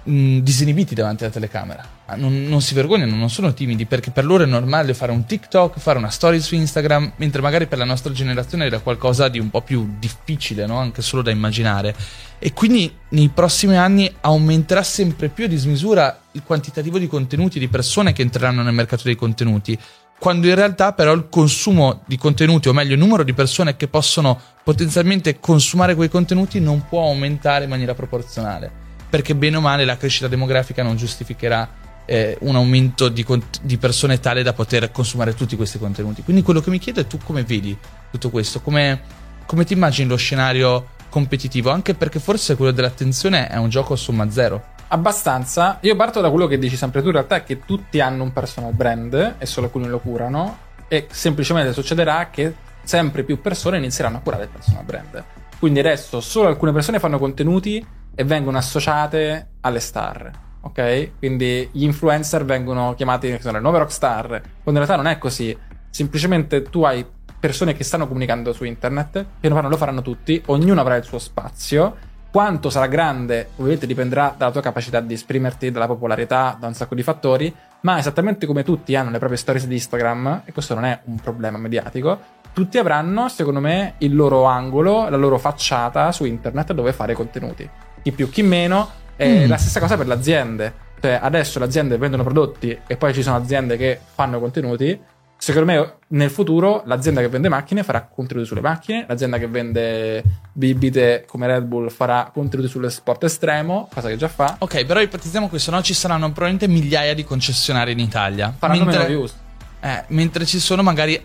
mh, 0.05 0.39
disinibiti 0.39 0.95
davanti 0.95 1.25
alla 1.25 1.33
telecamera. 1.33 1.85
Non, 2.15 2.45
non 2.45 2.63
si 2.63 2.75
vergognano, 2.75 3.17
non 3.17 3.29
sono 3.29 3.53
timidi, 3.53 3.85
perché 3.85 4.13
per 4.13 4.25
loro 4.25 4.45
è 4.45 4.47
normale 4.47 4.95
fare 4.95 5.11
un 5.11 5.27
TikTok, 5.27 5.81
fare 5.81 5.99
una 5.99 6.09
story 6.09 6.39
su 6.41 6.55
Instagram, 6.55 7.15
mentre 7.17 7.43
magari 7.43 7.67
per 7.67 7.79
la 7.79 7.85
nostra 7.85 8.13
generazione 8.13 8.67
era 8.67 8.79
qualcosa 8.79 9.27
di 9.29 9.41
un 9.41 9.51
po' 9.51 9.63
più 9.63 9.97
difficile, 9.99 10.67
no? 10.67 10.79
anche 10.79 11.03
solo 11.03 11.23
da 11.23 11.33
immaginare. 11.33 11.97
E 12.39 12.53
quindi 12.53 12.95
nei 13.09 13.29
prossimi 13.35 13.77
anni 13.77 14.09
aumenterà 14.21 14.85
sempre 14.85 15.31
più 15.31 15.47
a 15.47 15.49
dismisura 15.49 16.21
il 16.31 16.45
quantitativo 16.45 16.99
di 16.99 17.09
contenuti, 17.09 17.59
di 17.59 17.67
persone 17.67 18.13
che 18.13 18.23
entreranno 18.23 18.63
nel 18.63 18.73
mercato 18.73 19.03
dei 19.03 19.17
contenuti, 19.17 19.77
quando 20.19 20.49
in 20.49 20.55
realtà 20.55 20.93
però 20.93 21.13
il 21.13 21.29
consumo 21.29 22.03
di 22.07 22.19
contenuti, 22.19 22.69
o 22.69 22.73
meglio 22.73 22.95
il 22.95 22.99
numero 22.99 23.23
di 23.23 23.33
persone 23.33 23.77
che 23.77 23.89
possono 23.89 24.39
potenzialmente 24.65 25.39
consumare 25.39 25.95
quei 25.95 26.09
contenuti 26.09 26.61
non 26.61 26.85
può 26.89 27.05
aumentare 27.05 27.65
in 27.65 27.71
maniera 27.71 27.95
proporzionale, 27.95 28.71
perché 29.09 29.35
bene 29.35 29.57
o 29.57 29.61
male 29.61 29.85
la 29.85 29.97
crescita 29.97 30.29
demografica 30.29 30.83
non 30.83 30.97
giustificherà 30.97 31.87
eh, 32.05 32.37
un 32.41 32.57
aumento 32.57 33.09
di, 33.09 33.25
di, 33.63 33.77
persone 33.77 34.19
tale 34.19 34.43
da 34.43 34.55
poter 34.55 34.91
consumare 34.91 35.35
tutti 35.35 35.57
questi 35.57 35.79
contenuti. 35.79 36.23
Quindi 36.23 36.43
quello 36.43 36.61
che 36.61 36.71
mi 36.71 36.79
chiedo 36.79 37.01
è 37.01 37.07
tu 37.07 37.19
come 37.19 37.45
vedi 37.45 37.77
tutto 38.11 38.31
questo, 38.31 38.61
come, 38.61 39.01
come 39.47 39.65
ti 39.65 39.75
immagini 39.75 40.09
lo 40.09 40.17
scenario 40.17 40.89
competitivo, 41.11 41.71
anche 41.71 41.95
perché 41.95 42.19
forse 42.19 42.57
quello 42.57 42.73
dell'attenzione 42.73 43.49
è 43.49 43.57
un 43.57 43.69
gioco 43.69 43.93
a 43.93 43.97
somma 43.97 44.31
zero. 44.31 44.77
Abbastanza. 44.89 45.79
Io 45.83 45.95
parto 45.97 46.21
da 46.21 46.31
quello 46.31 46.47
che 46.47 46.59
dici 46.59 46.77
sempre 46.77 47.01
tu, 47.01 47.09
in 47.09 47.13
realtà 47.13 47.37
è 47.37 47.45
che 47.45 47.61
tutti 47.65 48.01
hanno 48.01 48.23
un 48.23 48.33
personal 48.33 48.73
brand 48.73 49.35
e 49.39 49.47
solo 49.47 49.67
alcuni 49.67 49.87
lo 49.87 49.99
curano 49.99 50.67
e 50.89 51.07
semplicemente 51.11 51.75
succederà 51.75 52.29
che 52.31 52.55
sempre 52.83 53.23
più 53.23 53.41
persone 53.41 53.77
inizieranno 53.77 54.17
a 54.17 54.21
curare 54.21 54.45
il 54.45 54.49
personal 54.49 54.85
brand. 54.85 55.25
Quindi 55.59 55.81
adesso 55.81 56.21
solo 56.21 56.49
alcune 56.49 56.73
persone 56.73 56.99
fanno 56.99 57.19
contenuti 57.19 57.87
e 58.15 58.25
vengono 58.25 58.57
associate 58.57 59.49
alle 59.61 59.81
star. 59.81 60.31
Ok? 60.63 61.19
Quindi 61.19 61.69
gli 61.71 61.85
influencer 61.85 62.45
vengono 62.45 62.95
chiamati 62.95 63.37
sono 63.41 63.55
le 63.55 63.61
nuove 63.61 63.79
rockstar, 63.79 64.27
quando 64.63 64.81
in 64.81 64.87
realtà 64.87 64.97
non 64.97 65.07
è 65.07 65.19
così. 65.19 65.57
Semplicemente 65.91 66.63
tu 66.63 66.83
hai 66.85 67.05
persone 67.39 67.75
che 67.75 67.85
stanno 67.85 68.09
comunicando 68.09 68.53
su 68.53 68.65
internet, 68.65 69.25
piano 69.39 69.55
piano 69.55 69.69
lo 69.69 69.77
faranno 69.77 70.03
tutti, 70.03 70.43
ognuno 70.47 70.81
avrà 70.81 70.97
il 70.97 71.05
suo 71.05 71.19
spazio. 71.19 71.97
Quanto 72.31 72.69
sarà 72.71 72.87
grande, 72.87 73.51
ovviamente 73.57 73.87
dipenderà 73.87 74.35
dalla 74.37 74.51
tua 74.53 74.61
capacità 74.61 75.01
di 75.01 75.15
esprimerti, 75.15 75.71
dalla 75.71 75.87
popolarità, 75.87 76.57
da 76.59 76.67
un 76.67 76.75
sacco 76.75 76.95
di 76.95 77.03
fattori, 77.03 77.55
ma 77.81 77.99
esattamente 77.99 78.47
come 78.47 78.65
tutti 78.65 78.95
hanno 78.95 79.11
le 79.11 79.19
proprie 79.19 79.39
stories 79.39 79.67
di 79.67 79.75
Instagram, 79.75 80.43
e 80.45 80.53
questo 80.53 80.75
non 80.75 80.85
è 80.85 81.01
un 81.05 81.17
problema 81.17 81.57
mediatico, 81.57 82.19
tutti 82.53 82.77
avranno, 82.77 83.29
secondo 83.29 83.61
me, 83.61 83.95
il 83.99 84.15
loro 84.15 84.45
angolo, 84.45 85.09
la 85.09 85.17
loro 85.17 85.39
facciata 85.39 86.11
su 86.13 86.25
internet 86.25 86.73
dove 86.73 86.93
fare 86.93 87.15
contenuti. 87.15 87.69
Chi 88.03 88.13
più, 88.13 88.29
chi 88.31 88.43
meno. 88.43 89.07
È 89.15 89.47
mm. 89.47 89.49
la 89.49 89.57
stessa 89.57 89.81
cosa 89.81 89.97
per 89.97 90.07
le 90.07 90.15
aziende. 90.15 90.73
Cioè, 91.01 91.19
adesso 91.23 91.59
le 91.59 91.65
aziende 91.65 91.97
vendono 91.99 92.25
prodotti 92.25 92.77
e 92.87 92.97
poi 92.97 93.15
ci 93.15 93.23
sono 93.23 93.37
aziende 93.37 93.77
che 93.77 94.01
fanno 94.15 94.41
contenuti 94.41 95.01
Secondo 95.41 95.71
me 95.71 95.95
nel 96.09 96.31
futuro 96.31 96.83
l'azienda 96.85 97.21
che 97.21 97.29
vende 97.29 97.49
macchine 97.49 97.85
farà 97.85 98.03
contenuti 98.03 98.47
sulle 98.47 98.61
macchine, 98.61 99.05
l'azienda 99.07 99.39
che 99.39 99.47
vende 99.47 100.25
bibite 100.53 101.25
come 101.29 101.47
Red 101.47 101.63
Bull 101.63 101.91
farà 101.91 102.29
contenuti 102.33 102.69
sullo 102.69 102.89
sport 102.89 103.23
estremo, 103.23 103.89
cosa 103.95 104.09
che 104.09 104.17
già 104.17 104.27
fa. 104.27 104.57
Ok, 104.59 104.85
però 104.85 105.01
ipotizziamo 105.01 105.49
questo, 105.49 105.71
no? 105.71 105.81
Ci 105.81 105.95
saranno 105.95 106.27
probabilmente 106.33 106.67
migliaia 106.67 107.15
di 107.15 107.23
concessionari 107.23 107.93
in 107.93 108.01
Italia. 108.01 108.53
Faranno 108.59 108.85
mentre, 108.85 108.99
meno 108.99 109.09
views. 109.11 109.35
Eh, 109.81 110.05
mentre 110.09 110.45
ci 110.45 110.59
sono 110.59 110.83
magari 110.83 111.25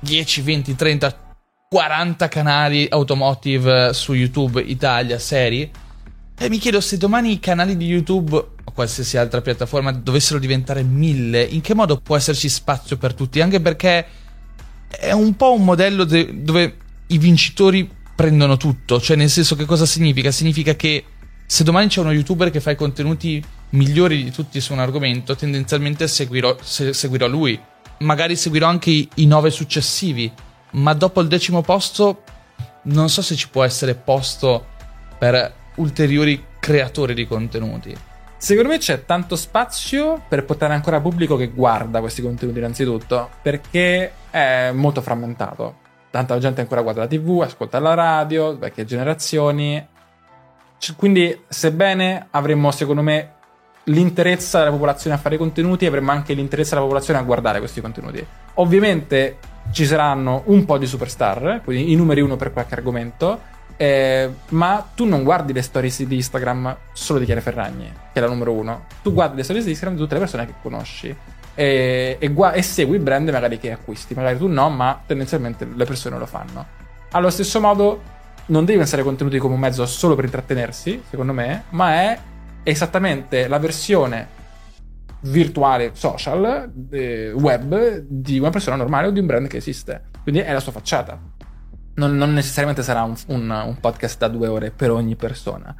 10, 0.00 0.40
20, 0.42 0.76
30, 0.76 1.16
40 1.70 2.28
canali 2.28 2.86
automotive 2.90 3.94
su 3.94 4.12
YouTube 4.12 4.60
Italia, 4.60 5.18
seri. 5.18 5.70
E 6.40 6.48
mi 6.48 6.58
chiedo 6.58 6.80
se 6.80 6.96
domani 6.98 7.32
i 7.32 7.40
canali 7.40 7.76
di 7.76 7.86
YouTube 7.86 8.50
qualsiasi 8.72 9.16
altra 9.16 9.40
piattaforma 9.40 9.90
dovessero 9.90 10.38
diventare 10.38 10.84
mille, 10.84 11.42
in 11.42 11.60
che 11.60 11.74
modo 11.74 11.98
può 11.98 12.16
esserci 12.16 12.48
spazio 12.48 12.96
per 12.96 13.12
tutti? 13.12 13.40
Anche 13.40 13.60
perché 13.60 14.06
è 14.88 15.10
un 15.10 15.34
po' 15.34 15.52
un 15.52 15.64
modello 15.64 16.04
de- 16.04 16.42
dove 16.44 16.76
i 17.08 17.18
vincitori 17.18 17.90
prendono 18.14 18.56
tutto, 18.56 19.00
cioè 19.00 19.16
nel 19.16 19.30
senso 19.30 19.56
che 19.56 19.64
cosa 19.64 19.84
significa? 19.84 20.30
Significa 20.30 20.76
che 20.76 21.04
se 21.44 21.64
domani 21.64 21.88
c'è 21.88 22.00
uno 22.00 22.12
youtuber 22.12 22.50
che 22.50 22.60
fa 22.60 22.70
i 22.70 22.76
contenuti 22.76 23.42
migliori 23.70 24.22
di 24.22 24.30
tutti 24.30 24.60
su 24.60 24.72
un 24.72 24.78
argomento, 24.78 25.34
tendenzialmente 25.34 26.06
seguirò, 26.06 26.56
se- 26.62 26.92
seguirò 26.92 27.26
lui. 27.26 27.58
Magari 27.98 28.36
seguirò 28.36 28.68
anche 28.68 28.90
i-, 28.90 29.08
i 29.16 29.26
nove 29.26 29.50
successivi, 29.50 30.30
ma 30.72 30.94
dopo 30.94 31.20
il 31.20 31.26
decimo 31.26 31.62
posto 31.62 32.22
non 32.82 33.08
so 33.08 33.22
se 33.22 33.34
ci 33.34 33.48
può 33.48 33.64
essere 33.64 33.96
posto 33.96 34.64
per 35.18 35.57
ulteriori 35.78 36.44
creatori 36.58 37.14
di 37.14 37.26
contenuti. 37.26 37.96
Secondo 38.36 38.68
me 38.68 38.78
c'è 38.78 39.04
tanto 39.04 39.34
spazio 39.34 40.22
per 40.28 40.44
portare 40.44 40.72
ancora 40.72 41.00
pubblico 41.00 41.36
che 41.36 41.48
guarda 41.48 41.98
questi 41.98 42.22
contenuti 42.22 42.58
innanzitutto, 42.58 43.30
perché 43.42 44.12
è 44.30 44.70
molto 44.72 45.00
frammentato. 45.00 45.86
Tanta 46.10 46.38
gente 46.38 46.60
ancora 46.60 46.82
guarda 46.82 47.00
la 47.00 47.08
TV, 47.08 47.40
ascolta 47.42 47.80
la 47.80 47.94
radio, 47.94 48.56
vecchie 48.56 48.84
generazioni. 48.84 49.84
Quindi, 50.96 51.42
sebbene 51.48 52.28
avremmo, 52.30 52.70
secondo 52.70 53.02
me, 53.02 53.32
l'interesse 53.84 54.58
della 54.58 54.70
popolazione 54.70 55.16
a 55.16 55.18
fare 55.18 55.34
i 55.34 55.38
contenuti, 55.38 55.86
avremmo 55.86 56.12
anche 56.12 56.34
l'interesse 56.34 56.70
della 56.70 56.82
popolazione 56.82 57.18
a 57.18 57.22
guardare 57.24 57.58
questi 57.58 57.80
contenuti. 57.80 58.24
Ovviamente 58.54 59.38
ci 59.72 59.84
saranno 59.84 60.42
un 60.46 60.64
po' 60.64 60.78
di 60.78 60.86
superstar, 60.86 61.60
quindi 61.64 61.90
i 61.90 61.96
numeri 61.96 62.20
uno 62.20 62.36
per 62.36 62.52
qualche 62.52 62.74
argomento, 62.74 63.56
eh, 63.76 64.30
ma 64.48 64.86
tu 64.94 65.04
non 65.04 65.22
guardi 65.22 65.52
le 65.52 65.62
stories 65.62 66.02
di 66.02 66.16
Instagram 66.16 66.76
solo 66.92 67.18
di 67.18 67.24
Chiara 67.24 67.40
Ferragni, 67.40 67.86
che 67.86 68.18
è 68.18 68.20
la 68.20 68.28
numero 68.28 68.52
uno. 68.52 68.86
Tu 69.02 69.12
guardi 69.12 69.36
le 69.36 69.42
stories 69.44 69.64
di 69.64 69.70
Instagram 69.70 69.96
di 69.96 70.02
tutte 70.02 70.14
le 70.14 70.20
persone 70.20 70.46
che 70.46 70.54
conosci. 70.60 71.16
E, 71.54 72.16
e, 72.18 72.28
gu- 72.28 72.52
e 72.54 72.62
segui 72.62 72.96
il 72.96 73.02
brand 73.02 73.28
magari 73.28 73.58
che 73.58 73.70
acquisti. 73.70 74.14
Magari 74.14 74.38
tu 74.38 74.48
no, 74.48 74.68
ma 74.68 75.00
tendenzialmente 75.06 75.66
le 75.72 75.84
persone 75.84 76.18
lo 76.18 76.26
fanno. 76.26 76.66
Allo 77.12 77.30
stesso 77.30 77.60
modo, 77.60 78.02
non 78.46 78.64
devi 78.64 78.78
pensare 78.78 79.02
ai 79.02 79.06
contenuti 79.06 79.38
come 79.38 79.54
un 79.54 79.60
mezzo 79.60 79.86
solo 79.86 80.14
per 80.16 80.24
intrattenersi, 80.24 81.02
secondo 81.08 81.32
me, 81.32 81.64
ma 81.70 81.92
è 81.92 82.18
esattamente 82.64 83.46
la 83.46 83.58
versione 83.58 84.36
virtuale 85.20 85.90
social, 85.94 86.72
eh, 86.90 87.32
web, 87.32 88.02
di 88.06 88.38
una 88.38 88.50
persona 88.50 88.76
normale 88.76 89.06
o 89.06 89.10
di 89.10 89.20
un 89.20 89.26
brand 89.26 89.46
che 89.46 89.58
esiste. 89.58 90.02
Quindi 90.22 90.40
è 90.40 90.52
la 90.52 90.60
sua 90.60 90.72
facciata 90.72 91.36
non, 91.98 92.16
non 92.16 92.32
necessariamente 92.32 92.82
sarà 92.82 93.02
un, 93.02 93.14
un, 93.26 93.50
un, 93.50 93.76
podcast 93.78 94.18
da 94.18 94.28
due 94.28 94.46
ore 94.46 94.70
per 94.70 94.90
ogni 94.90 95.16
persona. 95.16 95.74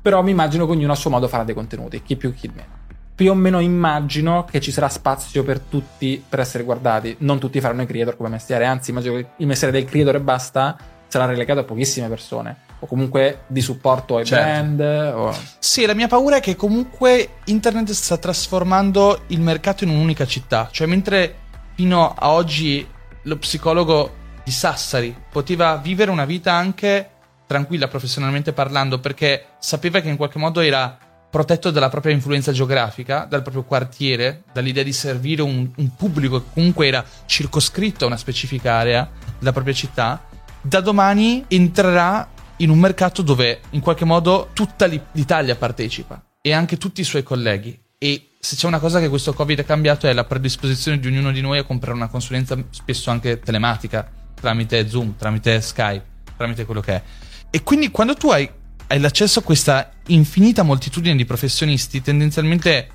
Però 0.00 0.22
mi 0.22 0.30
immagino 0.30 0.64
che 0.64 0.72
ognuno 0.72 0.92
a 0.92 0.96
suo 0.96 1.10
modo 1.10 1.28
farà 1.28 1.44
dei 1.44 1.54
contenuti, 1.54 2.02
chi 2.02 2.16
più 2.16 2.32
chi 2.32 2.48
meno. 2.48 2.76
Più 3.14 3.30
o 3.30 3.34
meno 3.34 3.58
immagino 3.58 4.44
che 4.44 4.60
ci 4.60 4.70
sarà 4.70 4.88
spazio 4.88 5.42
per 5.42 5.58
tutti 5.58 6.22
per 6.26 6.38
essere 6.38 6.62
guardati. 6.62 7.16
Non 7.18 7.40
tutti 7.40 7.60
faranno 7.60 7.82
i 7.82 7.86
creator 7.86 8.16
come 8.16 8.28
mestiere, 8.28 8.64
anzi 8.64 8.90
immagino 8.90 9.16
che 9.16 9.26
il 9.36 9.46
mestiere 9.46 9.72
del 9.72 9.84
creator 9.84 10.14
e 10.14 10.20
basta 10.20 10.76
sarà 11.08 11.24
relegato 11.24 11.60
a 11.60 11.64
pochissime 11.64 12.06
persone. 12.06 12.66
O 12.78 12.86
comunque 12.86 13.40
di 13.48 13.60
supporto 13.60 14.18
ai 14.18 14.24
certo. 14.24 14.44
brand. 14.44 15.14
O... 15.16 15.34
Sì, 15.58 15.84
la 15.84 15.94
mia 15.94 16.06
paura 16.06 16.36
è 16.36 16.40
che 16.40 16.54
comunque 16.54 17.30
internet 17.46 17.90
sta 17.90 18.16
trasformando 18.16 19.22
il 19.28 19.40
mercato 19.40 19.82
in 19.82 19.90
un'unica 19.90 20.24
città. 20.24 20.68
Cioè, 20.70 20.86
mentre 20.86 21.34
fino 21.74 22.14
a 22.16 22.30
oggi 22.30 22.86
lo 23.22 23.36
psicologo 23.36 24.18
di 24.48 24.50
Sassari. 24.50 25.14
Poteva 25.30 25.76
vivere 25.76 26.10
una 26.10 26.24
vita 26.24 26.54
anche 26.54 27.10
tranquilla 27.46 27.86
professionalmente 27.86 28.54
parlando 28.54 28.98
perché 28.98 29.48
sapeva 29.58 30.00
che 30.00 30.08
in 30.08 30.16
qualche 30.16 30.38
modo 30.38 30.60
era 30.60 30.98
protetto 31.30 31.70
dalla 31.70 31.90
propria 31.90 32.14
influenza 32.14 32.50
geografica, 32.52 33.26
dal 33.28 33.42
proprio 33.42 33.64
quartiere, 33.64 34.44
dall'idea 34.50 34.82
di 34.82 34.94
servire 34.94 35.42
un, 35.42 35.70
un 35.76 35.94
pubblico 35.94 36.40
che 36.40 36.48
comunque 36.54 36.86
era 36.86 37.04
circoscritto 37.26 38.04
a 38.04 38.06
una 38.06 38.16
specifica 38.16 38.72
area 38.72 39.10
della 39.38 39.52
propria 39.52 39.74
città, 39.74 40.24
da 40.62 40.80
domani 40.80 41.44
entrerà 41.48 42.26
in 42.56 42.70
un 42.70 42.78
mercato 42.78 43.20
dove 43.20 43.60
in 43.70 43.80
qualche 43.80 44.06
modo 44.06 44.48
tutta 44.54 44.86
l'Italia 44.86 45.56
partecipa 45.56 46.22
e 46.40 46.52
anche 46.52 46.78
tutti 46.78 47.02
i 47.02 47.04
suoi 47.04 47.22
colleghi. 47.22 47.78
E 47.98 48.30
se 48.40 48.56
c'è 48.56 48.66
una 48.66 48.78
cosa 48.78 48.98
che 48.98 49.10
questo 49.10 49.34
Covid 49.34 49.58
ha 49.58 49.64
cambiato 49.64 50.06
è 50.06 50.12
la 50.14 50.24
predisposizione 50.24 50.98
di 50.98 51.06
ognuno 51.06 51.32
di 51.32 51.42
noi 51.42 51.58
a 51.58 51.64
comprare 51.64 51.94
una 51.96 52.08
consulenza 52.08 52.56
spesso 52.70 53.10
anche 53.10 53.40
telematica 53.40 54.17
tramite 54.40 54.88
Zoom, 54.88 55.16
tramite 55.16 55.60
Skype, 55.60 56.04
tramite 56.36 56.64
quello 56.64 56.80
che 56.80 56.94
è. 56.94 57.02
E 57.50 57.62
quindi 57.62 57.90
quando 57.90 58.14
tu 58.14 58.30
hai, 58.30 58.48
hai 58.86 59.00
l'accesso 59.00 59.38
a 59.40 59.42
questa 59.42 59.90
infinita 60.06 60.62
moltitudine 60.62 61.16
di 61.16 61.24
professionisti, 61.24 62.02
tendenzialmente 62.02 62.88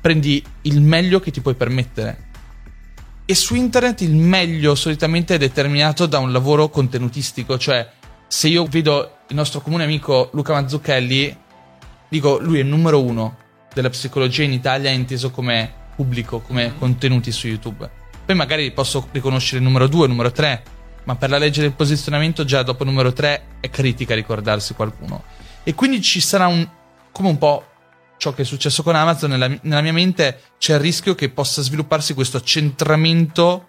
prendi 0.00 0.42
il 0.62 0.80
meglio 0.80 1.20
che 1.20 1.30
ti 1.30 1.40
puoi 1.40 1.54
permettere. 1.54 2.26
E 3.24 3.34
su 3.34 3.54
internet 3.54 4.00
il 4.00 4.14
meglio 4.14 4.74
solitamente 4.74 5.34
è 5.34 5.38
determinato 5.38 6.06
da 6.06 6.18
un 6.18 6.32
lavoro 6.32 6.70
contenutistico, 6.70 7.58
cioè 7.58 7.86
se 8.26 8.48
io 8.48 8.64
vedo 8.64 9.18
il 9.28 9.36
nostro 9.36 9.60
comune 9.60 9.84
amico 9.84 10.30
Luca 10.32 10.54
Mazzucchelli, 10.54 11.36
dico 12.08 12.38
lui 12.38 12.58
è 12.58 12.62
il 12.62 12.66
numero 12.66 13.02
uno 13.02 13.36
della 13.72 13.90
psicologia 13.90 14.42
in 14.44 14.52
Italia 14.52 14.90
inteso 14.90 15.30
come 15.30 15.70
pubblico, 15.94 16.40
come 16.40 16.72
contenuti 16.78 17.30
su 17.30 17.48
YouTube. 17.48 17.90
Poi 18.24 18.34
magari 18.34 18.70
posso 18.72 19.08
riconoscere 19.12 19.58
il 19.58 19.64
numero 19.64 19.88
due, 19.88 20.04
il 20.04 20.10
numero 20.10 20.30
tre, 20.30 20.62
ma 21.08 21.16
per 21.16 21.30
la 21.30 21.38
legge 21.38 21.62
del 21.62 21.72
posizionamento 21.72 22.44
già 22.44 22.62
dopo 22.62 22.84
numero 22.84 23.14
3 23.14 23.42
è 23.60 23.70
critica 23.70 24.14
ricordarsi 24.14 24.74
qualcuno. 24.74 25.22
E 25.62 25.74
quindi 25.74 26.02
ci 26.02 26.20
sarà 26.20 26.48
un, 26.48 26.68
come 27.12 27.30
un 27.30 27.38
po' 27.38 27.64
ciò 28.18 28.34
che 28.34 28.42
è 28.42 28.44
successo 28.44 28.82
con 28.82 28.94
Amazon, 28.94 29.30
nella, 29.30 29.48
nella 29.62 29.80
mia 29.80 29.94
mente 29.94 30.38
c'è 30.58 30.74
il 30.74 30.80
rischio 30.80 31.14
che 31.14 31.30
possa 31.30 31.62
svilupparsi 31.62 32.12
questo 32.12 32.36
accentramento 32.36 33.68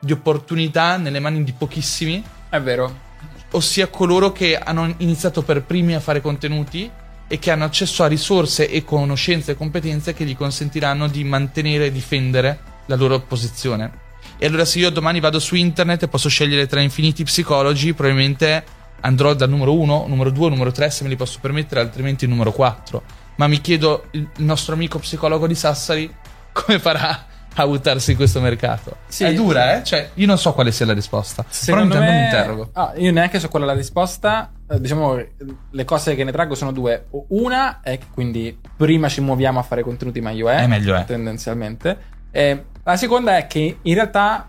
di 0.00 0.12
opportunità 0.12 0.96
nelle 0.96 1.20
mani 1.20 1.44
di 1.44 1.52
pochissimi. 1.52 2.24
È 2.48 2.58
vero. 2.58 3.06
Ossia 3.50 3.88
coloro 3.88 4.32
che 4.32 4.56
hanno 4.56 4.94
iniziato 4.96 5.42
per 5.42 5.64
primi 5.64 5.94
a 5.94 6.00
fare 6.00 6.22
contenuti 6.22 6.90
e 7.28 7.38
che 7.38 7.50
hanno 7.50 7.64
accesso 7.64 8.02
a 8.02 8.06
risorse 8.06 8.66
e 8.66 8.82
conoscenze 8.82 9.50
e 9.50 9.56
competenze 9.56 10.14
che 10.14 10.24
gli 10.24 10.34
consentiranno 10.34 11.06
di 11.06 11.22
mantenere 11.22 11.86
e 11.86 11.92
difendere 11.92 12.58
la 12.86 12.96
loro 12.96 13.20
posizione. 13.20 14.06
E 14.38 14.46
allora 14.46 14.64
se 14.64 14.78
io 14.78 14.90
domani 14.90 15.20
vado 15.20 15.40
su 15.40 15.56
internet 15.56 16.04
e 16.04 16.08
posso 16.08 16.28
scegliere 16.28 16.66
tra 16.66 16.80
infiniti 16.80 17.24
psicologi, 17.24 17.92
probabilmente 17.92 18.64
andrò 19.00 19.34
dal 19.34 19.48
numero 19.48 19.74
1, 19.74 20.06
numero 20.06 20.30
2, 20.30 20.48
numero 20.50 20.72
3 20.72 20.90
se 20.90 21.02
me 21.02 21.08
li 21.08 21.16
posso 21.16 21.38
permettere, 21.40 21.80
altrimenti 21.80 22.24
il 22.24 22.30
numero 22.30 22.52
4. 22.52 23.02
ma 23.36 23.46
mi 23.46 23.60
chiedo 23.60 24.06
il 24.12 24.28
nostro 24.38 24.74
amico 24.74 24.98
psicologo 24.98 25.46
di 25.46 25.54
Sassari 25.54 26.12
come 26.52 26.78
farà 26.78 27.26
a 27.54 27.66
buttarsi 27.66 28.12
in 28.12 28.16
questo 28.16 28.40
mercato. 28.40 28.98
Sì. 29.08 29.24
È 29.24 29.34
dura, 29.34 29.76
eh? 29.76 29.84
Cioè, 29.84 30.10
io 30.14 30.26
non 30.26 30.38
so 30.38 30.52
quale 30.52 30.70
sia 30.70 30.86
la 30.86 30.92
risposta. 30.92 31.44
Secondo 31.48 31.94
però 31.94 32.06
me... 32.06 32.16
mi 32.16 32.24
interrogo. 32.24 32.70
Ah, 32.72 32.92
io 32.96 33.10
neanche 33.10 33.40
so 33.40 33.48
qual 33.48 33.64
è 33.64 33.66
la 33.66 33.74
risposta. 33.74 34.52
Eh, 34.68 34.80
diciamo, 34.80 35.20
le 35.70 35.84
cose 35.84 36.14
che 36.14 36.22
ne 36.22 36.30
traggo 36.30 36.54
sono 36.54 36.72
due. 36.72 37.06
Una 37.28 37.80
è 37.80 37.98
che 37.98 38.06
quindi 38.12 38.56
prima 38.76 39.08
ci 39.08 39.20
muoviamo 39.20 39.58
a 39.58 39.62
fare 39.62 39.82
contenuti 39.82 40.20
meglio 40.20 40.48
è. 40.48 40.56
È 40.56 40.66
meglio 40.66 40.94
è. 40.94 41.04
Tendenzialmente. 41.04 42.16
E 42.30 42.64
la 42.82 42.96
seconda 42.96 43.36
è 43.36 43.46
che 43.46 43.78
in 43.82 43.94
realtà 43.94 44.46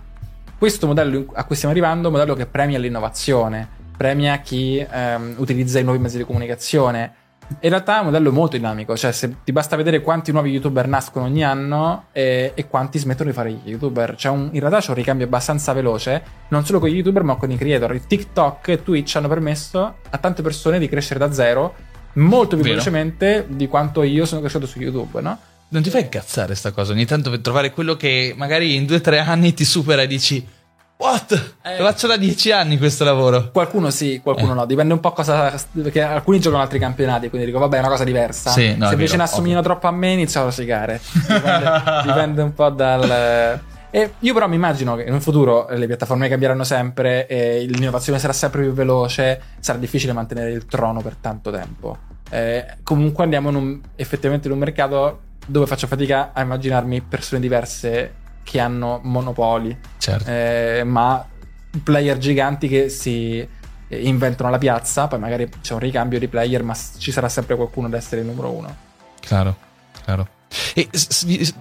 questo 0.57 0.87
modello 0.87 1.25
a 1.33 1.43
cui 1.45 1.55
stiamo 1.55 1.73
arrivando 1.73 2.03
è 2.03 2.11
un 2.11 2.17
modello 2.17 2.35
che 2.35 2.45
premia 2.45 2.77
l'innovazione, 2.77 3.67
premia 3.95 4.37
chi 4.39 4.77
ehm, 4.77 5.35
utilizza 5.37 5.79
i 5.79 5.83
nuovi 5.83 5.99
mezzi 5.99 6.17
di 6.17 6.25
comunicazione. 6.25 7.13
In 7.61 7.69
realtà 7.69 7.95
è 7.95 7.99
un 7.99 8.05
modello 8.05 8.31
molto 8.31 8.57
dinamico, 8.57 8.95
cioè 8.95 9.11
ti 9.43 9.51
basta 9.51 9.75
vedere 9.75 10.01
quanti 10.01 10.31
nuovi 10.31 10.51
youtuber 10.51 10.87
nascono 10.87 11.25
ogni 11.25 11.43
anno 11.43 12.05
e, 12.11 12.51
e 12.53 12.67
quanti 12.67 12.99
smettono 12.99 13.29
di 13.29 13.35
fare 13.35 13.51
gli 13.51 13.69
youtuber. 13.69 14.13
C'è 14.15 14.29
un, 14.29 14.49
in 14.51 14.59
realtà 14.59 14.79
c'è 14.79 14.89
un 14.89 14.95
ricambio 14.95 15.25
abbastanza 15.25 15.73
veloce, 15.73 16.23
non 16.49 16.63
solo 16.63 16.79
con 16.79 16.89
gli 16.89 16.95
youtuber 16.95 17.23
ma 17.23 17.35
con 17.35 17.49
i 17.49 17.57
creator. 17.57 17.95
Il 17.95 18.05
TikTok 18.05 18.67
e 18.67 18.83
Twitch 18.83 19.15
hanno 19.15 19.27
permesso 19.27 19.95
a 20.09 20.17
tante 20.19 20.43
persone 20.43 20.77
di 20.77 20.87
crescere 20.87 21.19
da 21.19 21.31
zero 21.31 21.73
molto 22.13 22.55
più 22.55 22.57
Vero. 22.57 22.69
velocemente 22.69 23.45
di 23.49 23.67
quanto 23.67 24.03
io 24.03 24.25
sono 24.25 24.41
cresciuto 24.41 24.67
su 24.67 24.79
YouTube, 24.79 25.21
no? 25.21 25.39
Non 25.71 25.81
ti 25.83 25.89
fai 25.89 26.01
incazzare 26.01 26.55
sta 26.55 26.71
cosa? 26.71 26.93
Ogni 26.93 27.05
tanto 27.05 27.29
per 27.29 27.39
trovare 27.39 27.71
quello 27.71 27.95
che 27.95 28.33
magari 28.35 28.75
in 28.75 28.85
due 28.85 28.97
o 28.97 29.01
tre 29.01 29.19
anni 29.19 29.53
ti 29.53 29.63
supera 29.65 30.01
e 30.01 30.07
dici 30.07 30.45
What? 30.97 31.55
Eh. 31.63 31.77
Lo 31.77 31.85
faccio 31.85 32.07
da 32.07 32.17
dieci 32.17 32.51
anni 32.51 32.77
questo 32.77 33.05
lavoro. 33.05 33.51
Qualcuno 33.51 33.89
sì, 33.89 34.19
qualcuno 34.21 34.51
Eh. 34.51 34.55
no, 34.55 34.65
dipende 34.65 34.93
un 34.93 34.99
po' 34.99 35.13
cosa. 35.13 35.53
Perché 35.71 36.01
alcuni 36.01 36.41
giocano 36.41 36.61
altri 36.61 36.77
campionati, 36.77 37.29
quindi 37.29 37.47
dico, 37.47 37.59
vabbè, 37.59 37.77
è 37.77 37.79
una 37.79 37.87
cosa 37.87 38.03
diversa. 38.03 38.49
Sì, 38.49 38.75
no, 38.75 38.87
Se 38.87 38.93
invece 38.95 39.15
ne 39.15 39.23
assomigliano 39.23 39.61
troppo 39.61 39.87
a 39.87 39.91
me, 39.91 40.11
inizio 40.11 40.41
a 40.41 40.43
rosicare. 40.43 40.99
Dipende, 41.13 41.81
dipende 42.03 42.41
un 42.41 42.53
po' 42.53 42.69
dal. 42.69 43.59
E 43.91 44.13
io 44.19 44.33
però 44.33 44.47
mi 44.49 44.55
immagino 44.55 44.95
che 44.97 45.03
in 45.03 45.13
un 45.13 45.21
futuro 45.21 45.67
le 45.69 45.87
piattaforme 45.87 46.27
cambieranno 46.27 46.65
sempre 46.65 47.27
e 47.27 47.65
l'innovazione 47.69 48.19
sarà 48.19 48.33
sempre 48.33 48.63
più 48.63 48.73
veloce, 48.73 49.41
sarà 49.59 49.77
difficile 49.79 50.11
mantenere 50.11 50.51
il 50.51 50.65
trono 50.65 51.01
per 51.01 51.15
tanto 51.21 51.49
tempo. 51.49 51.97
Eh, 52.29 52.65
comunque 52.83 53.23
andiamo 53.23 53.49
in 53.49 53.55
un- 53.55 53.81
effettivamente 53.95 54.47
in 54.47 54.53
un 54.53 54.59
mercato 54.59 55.19
dove 55.49 55.65
faccio 55.65 55.87
fatica 55.87 56.31
a 56.33 56.41
immaginarmi 56.41 57.01
persone 57.01 57.41
diverse 57.41 58.13
che 58.43 58.59
hanno 58.59 58.99
monopoli 59.03 59.77
Certo. 59.97 60.29
eh, 60.29 60.83
ma 60.85 61.25
player 61.83 62.17
giganti 62.17 62.67
che 62.67 62.89
si 62.89 63.39
eh, 63.87 64.07
inventano 64.07 64.49
la 64.49 64.57
piazza, 64.57 65.07
poi 65.07 65.19
magari 65.19 65.49
c'è 65.61 65.73
un 65.73 65.79
ricambio 65.79 66.19
di 66.19 66.27
player, 66.27 66.63
ma 66.63 66.75
ci 66.97 67.11
sarà 67.11 67.29
sempre 67.29 67.55
qualcuno 67.55 67.87
ad 67.87 67.93
essere 67.93 68.21
il 68.21 68.27
numero 68.27 68.51
uno. 68.51 68.75
Chiaro, 69.19 69.55
chiaro. 70.03 70.27
E 70.73 70.89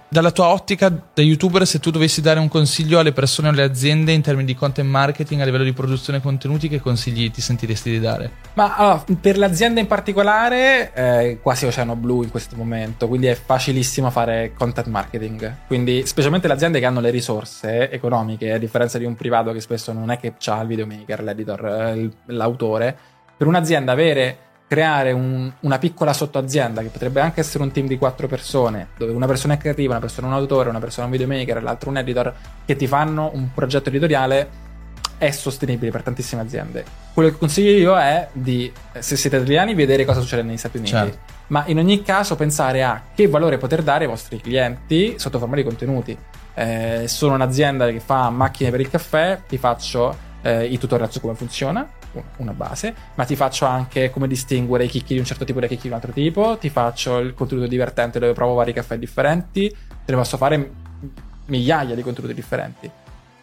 dalla 0.08 0.30
tua 0.30 0.46
ottica 0.48 0.88
da 0.88 1.22
youtuber, 1.22 1.66
se 1.66 1.78
tu 1.78 1.90
dovessi 1.90 2.20
dare 2.20 2.40
un 2.40 2.48
consiglio 2.48 2.98
alle 2.98 3.12
persone 3.12 3.48
o 3.48 3.50
alle 3.50 3.62
aziende 3.62 4.12
in 4.12 4.22
termini 4.22 4.46
di 4.46 4.54
content 4.54 4.88
marketing 4.88 5.40
a 5.40 5.44
livello 5.44 5.64
di 5.64 5.72
produzione 5.72 6.20
contenuti, 6.20 6.68
che 6.68 6.80
consigli 6.80 7.30
ti 7.30 7.40
sentiresti 7.40 7.90
di 7.90 8.00
dare? 8.00 8.30
Ma 8.54 8.76
allora, 8.76 9.04
per 9.20 9.38
l'azienda 9.38 9.80
in 9.80 9.86
particolare, 9.86 10.92
eh, 10.94 11.38
quasi 11.42 11.66
oceano 11.66 11.96
blu 11.96 12.22
in 12.22 12.30
questo 12.30 12.56
momento, 12.56 13.08
quindi 13.08 13.26
è 13.26 13.34
facilissimo 13.34 14.10
fare 14.10 14.52
content 14.56 14.86
marketing. 14.88 15.54
Quindi, 15.66 16.06
specialmente 16.06 16.46
le 16.48 16.54
aziende 16.54 16.78
che 16.78 16.86
hanno 16.86 17.00
le 17.00 17.10
risorse 17.10 17.90
economiche, 17.90 18.52
a 18.52 18.58
differenza 18.58 18.98
di 18.98 19.04
un 19.04 19.14
privato 19.14 19.52
che 19.52 19.60
spesso 19.60 19.92
non 19.92 20.10
è 20.10 20.18
che 20.18 20.34
ha 20.46 20.60
il 20.60 20.66
videomaker, 20.66 21.22
l'editor, 21.22 21.66
eh, 21.66 22.10
l'autore, 22.26 22.96
per 23.36 23.46
un'azienda 23.46 23.92
avere 23.92 24.38
creare 24.68 25.12
un- 25.12 25.50
una 25.60 25.78
piccola 25.78 26.12
sottoazienda 26.12 26.82
che 26.82 26.88
potrebbe 26.88 27.20
anche 27.20 27.40
essere 27.40 27.64
un 27.64 27.72
team 27.72 27.86
di 27.86 27.96
quattro 27.98 28.26
persone, 28.28 28.88
dove 28.98 29.12
una 29.12 29.26
persona 29.26 29.54
è 29.54 29.56
creativa, 29.56 29.92
una 29.92 30.00
persona 30.00 30.26
è 30.26 30.30
un 30.30 30.36
autore, 30.36 30.68
una 30.68 30.78
persona 30.78 31.06
è 31.06 31.10
un 31.10 31.16
videomaker 31.16 31.62
l'altro 31.62 31.88
un 31.90 31.96
editor, 31.96 32.34
che 32.66 32.76
ti 32.76 32.86
fanno 32.86 33.30
un 33.32 33.48
progetto 33.54 33.88
editoriale, 33.88 34.66
è 35.16 35.30
sostenibile 35.30 35.90
per 35.90 36.02
tantissime 36.02 36.42
aziende. 36.42 36.84
Quello 37.12 37.30
che 37.30 37.38
consiglio 37.38 37.70
io 37.70 37.98
è 37.98 38.28
di, 38.32 38.70
se 38.98 39.16
siete 39.16 39.36
italiani, 39.36 39.74
vedere 39.74 40.04
cosa 40.04 40.20
succede 40.20 40.42
negli 40.42 40.56
Stati 40.58 40.76
Uniti. 40.76 40.92
Certo. 40.92 41.18
Ma 41.48 41.64
in 41.66 41.78
ogni 41.78 42.02
caso 42.02 42.36
pensare 42.36 42.84
a 42.84 43.02
che 43.14 43.26
valore 43.26 43.56
poter 43.58 43.82
dare 43.82 44.04
ai 44.04 44.10
vostri 44.10 44.38
clienti 44.40 45.14
sotto 45.16 45.38
forma 45.38 45.56
di 45.56 45.64
contenuti. 45.64 46.16
Eh, 46.54 47.04
sono 47.08 47.34
un'azienda 47.34 47.88
che 47.90 48.00
fa 48.00 48.28
macchine 48.30 48.70
per 48.70 48.80
il 48.80 48.90
caffè, 48.90 49.40
ti 49.48 49.56
faccio 49.58 50.26
eh, 50.42 50.66
i 50.66 50.78
tutorial 50.78 51.10
su 51.10 51.20
come 51.20 51.34
funziona, 51.34 51.80
un- 51.80 51.86
una 52.38 52.52
base, 52.52 52.94
ma 53.14 53.24
ti 53.24 53.36
faccio 53.36 53.64
anche 53.66 54.10
come 54.10 54.26
distinguere 54.28 54.84
i 54.84 54.88
chicchi 54.88 55.14
di 55.14 55.18
un 55.20 55.24
certo 55.24 55.44
tipo 55.44 55.60
dai 55.60 55.68
chicchi 55.68 55.82
di 55.82 55.88
un 55.88 55.94
altro 55.94 56.12
tipo, 56.12 56.56
ti 56.58 56.68
faccio 56.70 57.18
il 57.18 57.34
contenuto 57.34 57.66
divertente 57.68 58.18
dove 58.18 58.32
provo 58.32 58.54
vari 58.54 58.72
caffè 58.72 58.98
differenti, 58.98 59.68
te 59.68 60.12
ne 60.12 60.16
posso 60.16 60.36
fare 60.36 60.70
migliaia 61.46 61.94
di 61.94 62.02
contenuti 62.02 62.34
differenti. 62.34 62.90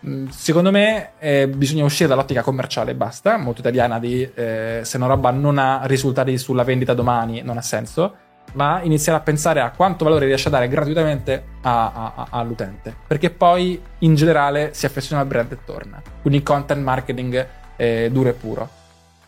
Mm, 0.07 0.27
Secondo 0.27 0.71
me 0.71 1.11
eh, 1.19 1.47
bisogna 1.47 1.83
uscire 1.83 2.07
dall'ottica 2.09 2.41
commerciale 2.43 2.91
e 2.91 2.95
basta, 2.95 3.37
molto 3.37 3.61
italiana 3.61 3.99
di 3.99 4.21
eh, 4.33 4.81
se 4.83 4.97
una 4.97 5.07
roba 5.07 5.31
non 5.31 5.57
ha 5.57 5.81
risultati 5.85 6.37
sulla 6.37 6.63
vendita 6.63 6.93
domani 6.93 7.41
non 7.41 7.57
ha 7.57 7.61
senso, 7.61 8.15
ma 8.53 8.79
iniziare 8.83 9.17
a 9.17 9.21
pensare 9.21 9.59
a 9.59 9.71
quanto 9.71 10.03
valore 10.05 10.27
riesce 10.27 10.47
a 10.47 10.51
dare 10.51 10.67
gratuitamente 10.67 11.43
a- 11.63 11.91
a- 11.91 12.13
a- 12.15 12.27
all'utente, 12.29 12.95
perché 13.07 13.31
poi 13.31 13.81
in 13.99 14.13
generale 14.15 14.69
si 14.73 14.85
affeziona 14.85 15.21
al 15.23 15.27
brand 15.27 15.51
e 15.51 15.57
torna. 15.65 16.01
Quindi 16.21 16.43
content 16.43 16.81
marketing 16.83 17.47
eh, 17.75 18.09
duro 18.11 18.29
e 18.29 18.33
puro. 18.33 18.69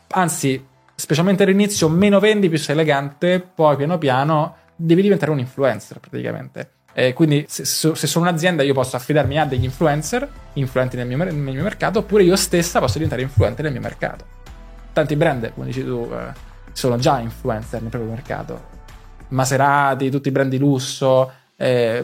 Anzi, 0.10 0.64
specialmente 0.96 1.44
all'inizio, 1.44 1.90
meno 1.90 2.20
vendi, 2.20 2.50
più 2.50 2.58
sei 2.58 2.76
elegante, 2.76 3.40
poi 3.40 3.76
piano 3.76 3.98
piano 3.98 4.56
devi 4.76 5.02
diventare 5.02 5.32
un 5.32 5.40
influencer 5.40 6.00
praticamente. 6.00 6.72
Eh, 6.94 7.14
quindi 7.14 7.46
se, 7.48 7.64
se 7.64 8.08
sono 8.08 8.28
un'azienda 8.28 8.64
io 8.64 8.74
posso 8.74 8.96
affidarmi 8.96 9.38
a 9.38 9.46
degli 9.46 9.66
influencer, 9.66 10.28
influenti 10.54 10.98
nel 10.98 11.06
mio, 11.06 11.18
nel 11.18 11.36
mio 11.36 11.62
mercato, 11.62 12.00
oppure 12.00 12.24
io 12.24 12.36
stessa 12.36 12.80
posso 12.80 12.94
diventare 12.94 13.22
influente 13.22 13.62
nel 13.62 13.72
mio 13.72 13.82
mercato. 13.82 14.26
Tanti 14.94 15.16
brand, 15.16 15.54
come 15.54 15.68
dici 15.68 15.84
tu, 15.84 16.10
eh, 16.12 16.34
sono 16.72 16.98
già 16.98 17.20
influencer 17.20 17.82
nel 17.82 17.92
proprio 17.92 18.10
mercato. 18.12 18.76
Maserati, 19.30 20.10
tutti 20.10 20.30
i 20.30 20.32
brand 20.32 20.50
di 20.50 20.58
lusso, 20.58 21.32
eh, 21.56 22.04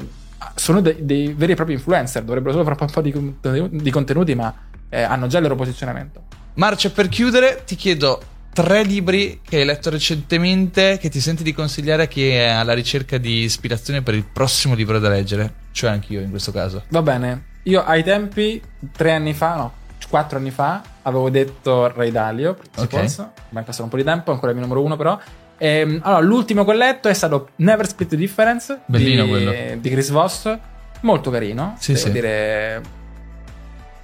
sono 0.55 0.81
dei, 0.81 1.03
dei 1.03 1.33
veri 1.33 1.53
e 1.53 1.55
propri 1.55 1.73
influencer, 1.73 2.21
dovrebbero 2.21 2.51
solo 2.51 2.63
fare 2.63 2.77
un 2.79 2.91
po' 2.91 3.01
di, 3.01 3.81
di 3.81 3.89
contenuti, 3.89 4.35
ma 4.35 4.53
eh, 4.93 5.01
hanno 5.01 5.25
già 5.27 5.37
il 5.37 5.43
loro 5.43 5.55
posizionamento. 5.55 6.21
Marcia, 6.55 6.91
per 6.91 7.09
chiudere, 7.09 7.63
ti 7.65 7.75
chiedo 7.75 8.21
tre 8.53 8.83
libri 8.83 9.41
che 9.43 9.57
hai 9.57 9.65
letto 9.65 9.89
recentemente 9.89 10.99
che 10.99 11.09
ti 11.09 11.19
senti 11.19 11.41
di 11.41 11.51
consigliare 11.53 12.03
a 12.03 12.05
chi 12.05 12.27
è 12.29 12.45
alla 12.45 12.73
ricerca 12.73 13.17
di 13.17 13.41
ispirazione 13.41 14.03
per 14.03 14.13
il 14.13 14.23
prossimo 14.23 14.75
libro 14.75 14.99
da 14.99 15.09
leggere, 15.09 15.51
cioè 15.71 15.89
anch'io 15.89 16.21
in 16.21 16.29
questo 16.29 16.51
caso. 16.51 16.83
Va 16.89 17.01
bene, 17.01 17.45
io 17.63 17.83
ai 17.83 18.03
tempi, 18.03 18.61
tre 18.95 19.13
anni 19.13 19.33
fa, 19.33 19.55
no, 19.55 19.73
quattro 20.07 20.37
anni 20.37 20.51
fa, 20.51 20.83
avevo 21.01 21.31
detto 21.31 21.91
Ray 21.91 22.11
Dalio, 22.11 22.51
Ok. 22.51 22.59
Principles, 22.87 23.17
ormai 23.17 23.63
è 23.63 23.65
passato 23.65 23.83
un 23.83 23.89
po' 23.89 23.97
di 23.97 24.03
tempo, 24.03 24.31
ancora 24.31 24.51
il 24.51 24.57
mio 24.57 24.67
numero 24.67 24.85
uno 24.85 24.95
però. 24.95 25.19
Ehm, 25.57 25.99
allora, 26.03 26.21
l'ultimo 26.21 26.63
che 26.65 26.69
ho 26.71 26.75
letto 26.75 27.07
è 27.09 27.13
stato 27.13 27.49
Never 27.55 27.87
Split 27.87 28.09
the 28.11 28.17
Difference 28.17 28.81
Bellino 28.85 29.23
di, 29.23 29.29
quello. 29.29 29.51
di 29.79 29.89
Chris 29.89 30.09
Voss, 30.11 30.55
molto 31.01 31.31
carino, 31.31 31.75
Sì, 31.79 31.93
devo 31.93 32.05
sì. 32.05 32.11
dire... 32.11 33.01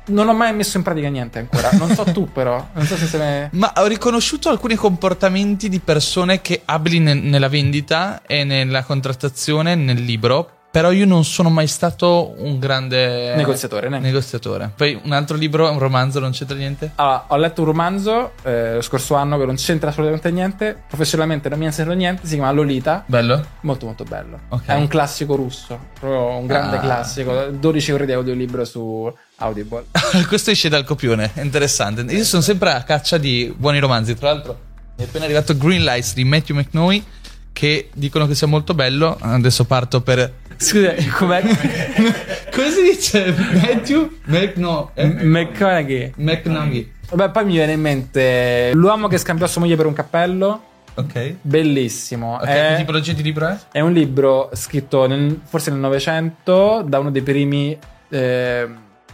Non 0.10 0.28
ho 0.28 0.34
mai 0.34 0.54
messo 0.54 0.78
in 0.78 0.84
pratica 0.84 1.08
niente 1.10 1.40
ancora, 1.40 1.70
non 1.74 1.90
so 1.94 2.04
tu 2.04 2.32
però, 2.32 2.68
non 2.74 2.86
so 2.86 2.96
se 2.96 3.06
se 3.06 3.18
ne... 3.18 3.50
Ma 3.54 3.72
ho 3.78 3.86
riconosciuto 3.86 4.50
alcuni 4.50 4.76
comportamenti 4.76 5.70
di 5.70 5.80
persone 5.80 6.42
che 6.42 6.62
abili 6.66 7.00
ne- 7.00 7.14
nella 7.14 7.48
vendita 7.50 8.22
e 8.26 8.44
nella 8.44 8.84
contrattazione 8.84 9.76
nel 9.76 10.02
libro, 10.04 10.50
però 10.72 10.92
io 10.92 11.06
non 11.08 11.26
sono 11.26 11.50
mai 11.50 11.66
stato 11.66 12.36
un 12.38 12.60
grande 12.60 13.34
Negoziatore, 13.36 13.90
ne? 13.90 13.98
negoziatore. 14.00 14.72
Poi 14.76 15.00
un 15.04 15.12
altro 15.14 15.36
libro, 15.36 15.70
un 15.72 15.80
romanzo, 15.80 16.20
non 16.20 16.30
c'entra 16.32 16.56
niente? 16.56 16.92
Allora, 16.96 17.24
ho 17.28 17.38
letto 17.38 17.62
un 17.62 17.68
romanzo 17.68 18.32
eh, 18.44 18.76
lo 18.76 18.82
scorso 18.82 19.16
anno 19.16 19.40
che 19.40 19.46
non 19.46 19.56
c'entra 19.56 19.90
assolutamente 19.90 20.30
niente, 20.30 20.80
professionalmente 20.88 21.50
non 21.50 21.58
mi 21.58 21.66
ha 21.66 21.70
insegnato 21.70 21.96
niente, 21.96 22.28
si 22.28 22.36
chiama 22.36 22.52
Lolita, 22.52 23.04
Bello? 23.08 23.44
Molto 23.62 23.86
molto 23.88 24.04
bello. 24.04 24.40
Ok. 24.50 24.66
È 24.68 24.74
un 24.76 24.88
classico 24.88 25.36
russo, 25.36 25.78
proprio 26.00 26.38
un 26.38 26.46
grande 26.46 26.78
Ah. 26.78 26.82
classico. 26.82 27.48
12 27.52 27.92
ore 27.92 28.06
di 28.06 28.12
audiolibro 28.12 28.64
su 28.64 29.12
Audible. 29.40 29.86
Questo 30.28 30.52
esce 30.52 30.70
dal 30.70 30.84
copione, 30.84 31.32
è 31.34 31.42
interessante. 31.42 32.02
Io 32.14 32.24
sono 32.24 32.42
sempre 32.42 32.72
a 32.72 32.84
caccia 32.84 33.18
di 33.18 33.54
buoni 33.56 33.80
romanzi. 33.80 34.16
Tra 34.16 34.32
l'altro, 34.32 34.60
mi 34.98 35.04
è 35.04 35.08
appena 35.08 35.26
arrivato 35.26 35.58
Green 35.58 35.84
Lights 35.84 36.14
di 36.14 36.24
Matthew 36.24 36.56
McNoy, 36.58 37.04
che 37.52 37.90
dicono 37.94 38.28
che 38.28 38.36
sia 38.36 38.48
molto 38.48 38.74
bello. 38.74 39.18
Adesso 39.20 39.66
parto 39.66 40.02
per. 40.02 40.34
Scusa, 40.58 40.94
com'è? 41.18 41.42
Come 42.54 42.72
si 42.72 42.82
dice? 42.84 43.34
Matthew 43.54 44.10
McNoy. 44.26 44.88
eh? 44.94 45.06
McConaughey. 45.08 46.14
McNoy. 46.18 46.92
Vabbè, 47.12 47.32
poi 47.32 47.46
mi 47.46 47.54
viene 47.54 47.72
in 47.74 47.82
mente 47.82 48.72
l'uomo 48.74 49.08
che 49.08 49.18
scambiò 49.18 49.48
sua 49.48 49.62
moglie 49.62 49.76
per 49.76 49.86
un 49.86 49.94
cappello. 49.94 50.64
Ok. 50.96 51.36
Bellissimo. 51.42 52.36
Ok, 52.36 52.44
è, 52.46 52.68
che 52.72 52.76
tipologia 52.80 53.14
di 53.14 53.24
libro 53.24 53.48
è? 53.48 53.58
è 53.72 53.80
un 53.80 53.94
libro 53.94 54.50
scritto 54.54 55.08
nel- 55.08 55.40
forse 55.46 55.72
nel 55.72 55.80
Novecento 55.80 56.84
da 56.86 57.00
uno 57.00 57.10
dei 57.10 57.22
primi 57.22 57.78
eh, 58.10 58.68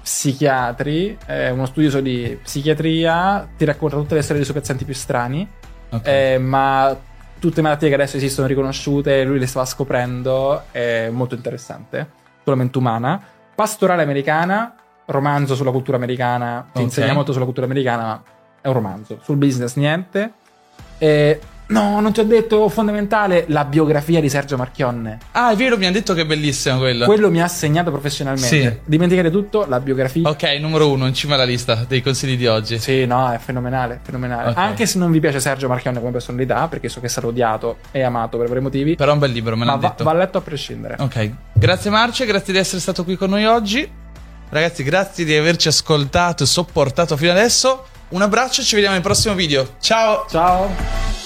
psichiatri. 0.05 1.17
È 1.25 1.49
uno 1.49 1.65
studioso 1.65 1.99
di 1.99 2.37
psichiatria. 2.41 3.49
Ti 3.57 3.65
racconta 3.65 3.95
tutte 3.97 4.13
le 4.13 4.21
storie 4.21 4.37
dei 4.37 4.45
suoi 4.45 4.59
pazienti 4.59 4.85
più 4.85 4.93
strani. 4.93 5.47
Ok. 5.89 6.07
Eh, 6.07 6.37
ma 6.37 6.95
tutte 7.39 7.55
le 7.57 7.61
malattie 7.63 7.89
che 7.89 7.95
adesso 7.95 8.17
esistono 8.17 8.47
riconosciute, 8.47 9.23
lui 9.23 9.39
le 9.39 9.47
stava 9.47 9.65
scoprendo, 9.65 10.63
è 10.71 11.09
molto 11.11 11.35
interessante, 11.35 12.07
sulla 12.43 12.55
mente 12.55 12.77
umana. 12.77 13.19
Pastorale 13.55 14.03
americana, 14.03 14.75
romanzo 15.05 15.55
sulla 15.55 15.71
cultura 15.71 15.97
americana, 15.97 16.67
ti 16.71 16.79
Ok. 16.79 16.83
insegna 16.85 17.13
molto 17.13 17.33
sulla 17.33 17.45
cultura 17.45 17.65
americana, 17.65 18.03
ma 18.03 18.23
è 18.61 18.67
un 18.67 18.73
romanzo. 18.73 19.19
Sul 19.23 19.37
business 19.37 19.75
niente. 19.75 20.33
E, 20.97 21.39
no, 21.67 21.99
non 21.99 22.12
ti 22.13 22.19
ho 22.19 22.23
detto 22.23 22.67
fondamentale 22.69 23.45
la 23.47 23.65
biografia 23.65 24.19
di 24.19 24.30
Sergio 24.30 24.58
Marchionne. 24.58 25.19
Ah, 25.32 25.51
è 25.51 25.56
vero, 25.56 25.78
mi 25.78 25.86
hanno 25.86 25.93
detto 25.93 26.13
che 26.13 26.21
è 26.21 26.25
bellissimo 26.25 26.78
quello. 26.80 27.06
Quello 27.06 27.30
mi 27.30 27.41
ha 27.41 27.47
segnato 27.47 27.91
professionalmente. 27.91 28.47
Sì. 28.47 28.78
Dimenticare 28.86 29.32
tutto, 29.32 29.65
la 29.67 29.80
biografia. 29.80 30.30
Ok, 30.30 30.43
numero 30.60 30.89
uno, 30.91 31.08
in 31.08 31.13
cima 31.13 31.36
alla 31.36 31.43
lista 31.43 31.86
dei 31.88 32.01
consigli 32.01 32.38
di 32.38 32.47
oggi. 32.47 32.80
Sì, 32.80 33.06
no, 33.06 33.32
è 33.32 33.38
fenomenale, 33.38 33.99
fenomenale. 34.04 34.51
Ok. 34.51 34.58
Anche 34.58 34.86
se 34.86 34.97
non 34.97 35.12
vi 35.12 35.19
piace 35.19 35.39
Sergio 35.39 35.67
Marchionne 35.67 35.99
come 35.99 36.12
personalità, 36.12 36.67
perché 36.67 36.89
so 36.89 36.99
che 36.99 37.10
sarà 37.10 37.28
odiato 37.28 37.78
e 37.91 38.01
amato 38.04 38.38
per 38.38 38.47
vari 38.47 38.62
motivi, 38.62 38.95
Però 38.95 39.12
è 39.12 39.13
un 39.13 39.19
bel 39.19 39.32
libro, 39.32 39.56
me 39.56 39.65
ma 39.65 39.71
l'hanno 39.71 39.82
va, 39.82 39.88
detto. 39.89 40.04
va 40.04 40.13
letto 40.13 40.38
a 40.38 40.41
prescindere. 40.41 40.95
Ok, 40.99 41.32
grazie 41.54 41.89
Marce, 41.89 42.25
grazie 42.25 42.54
di 42.54 42.60
essere 42.60 42.80
stato 42.82 43.04
qui 43.04 43.15
con 43.15 43.30
noi 43.30 43.45
oggi. 43.45 43.89
Ragazzi, 44.49 44.84
grazie 44.84 45.25
di 45.25 45.36
averci 45.36 45.67
ascoltato 45.67 46.43
e 46.43 46.45
sopportato 46.45 47.17
fino 47.17 47.32
adesso. 47.32 47.86
Un 48.10 48.21
abbraccio, 48.21 48.62
ci 48.62 48.75
vediamo 48.75 48.93
nel 48.93 49.04
prossimo 49.04 49.34
video. 49.34 49.75
Ciao! 49.80 50.25
Ciao! 50.30 51.24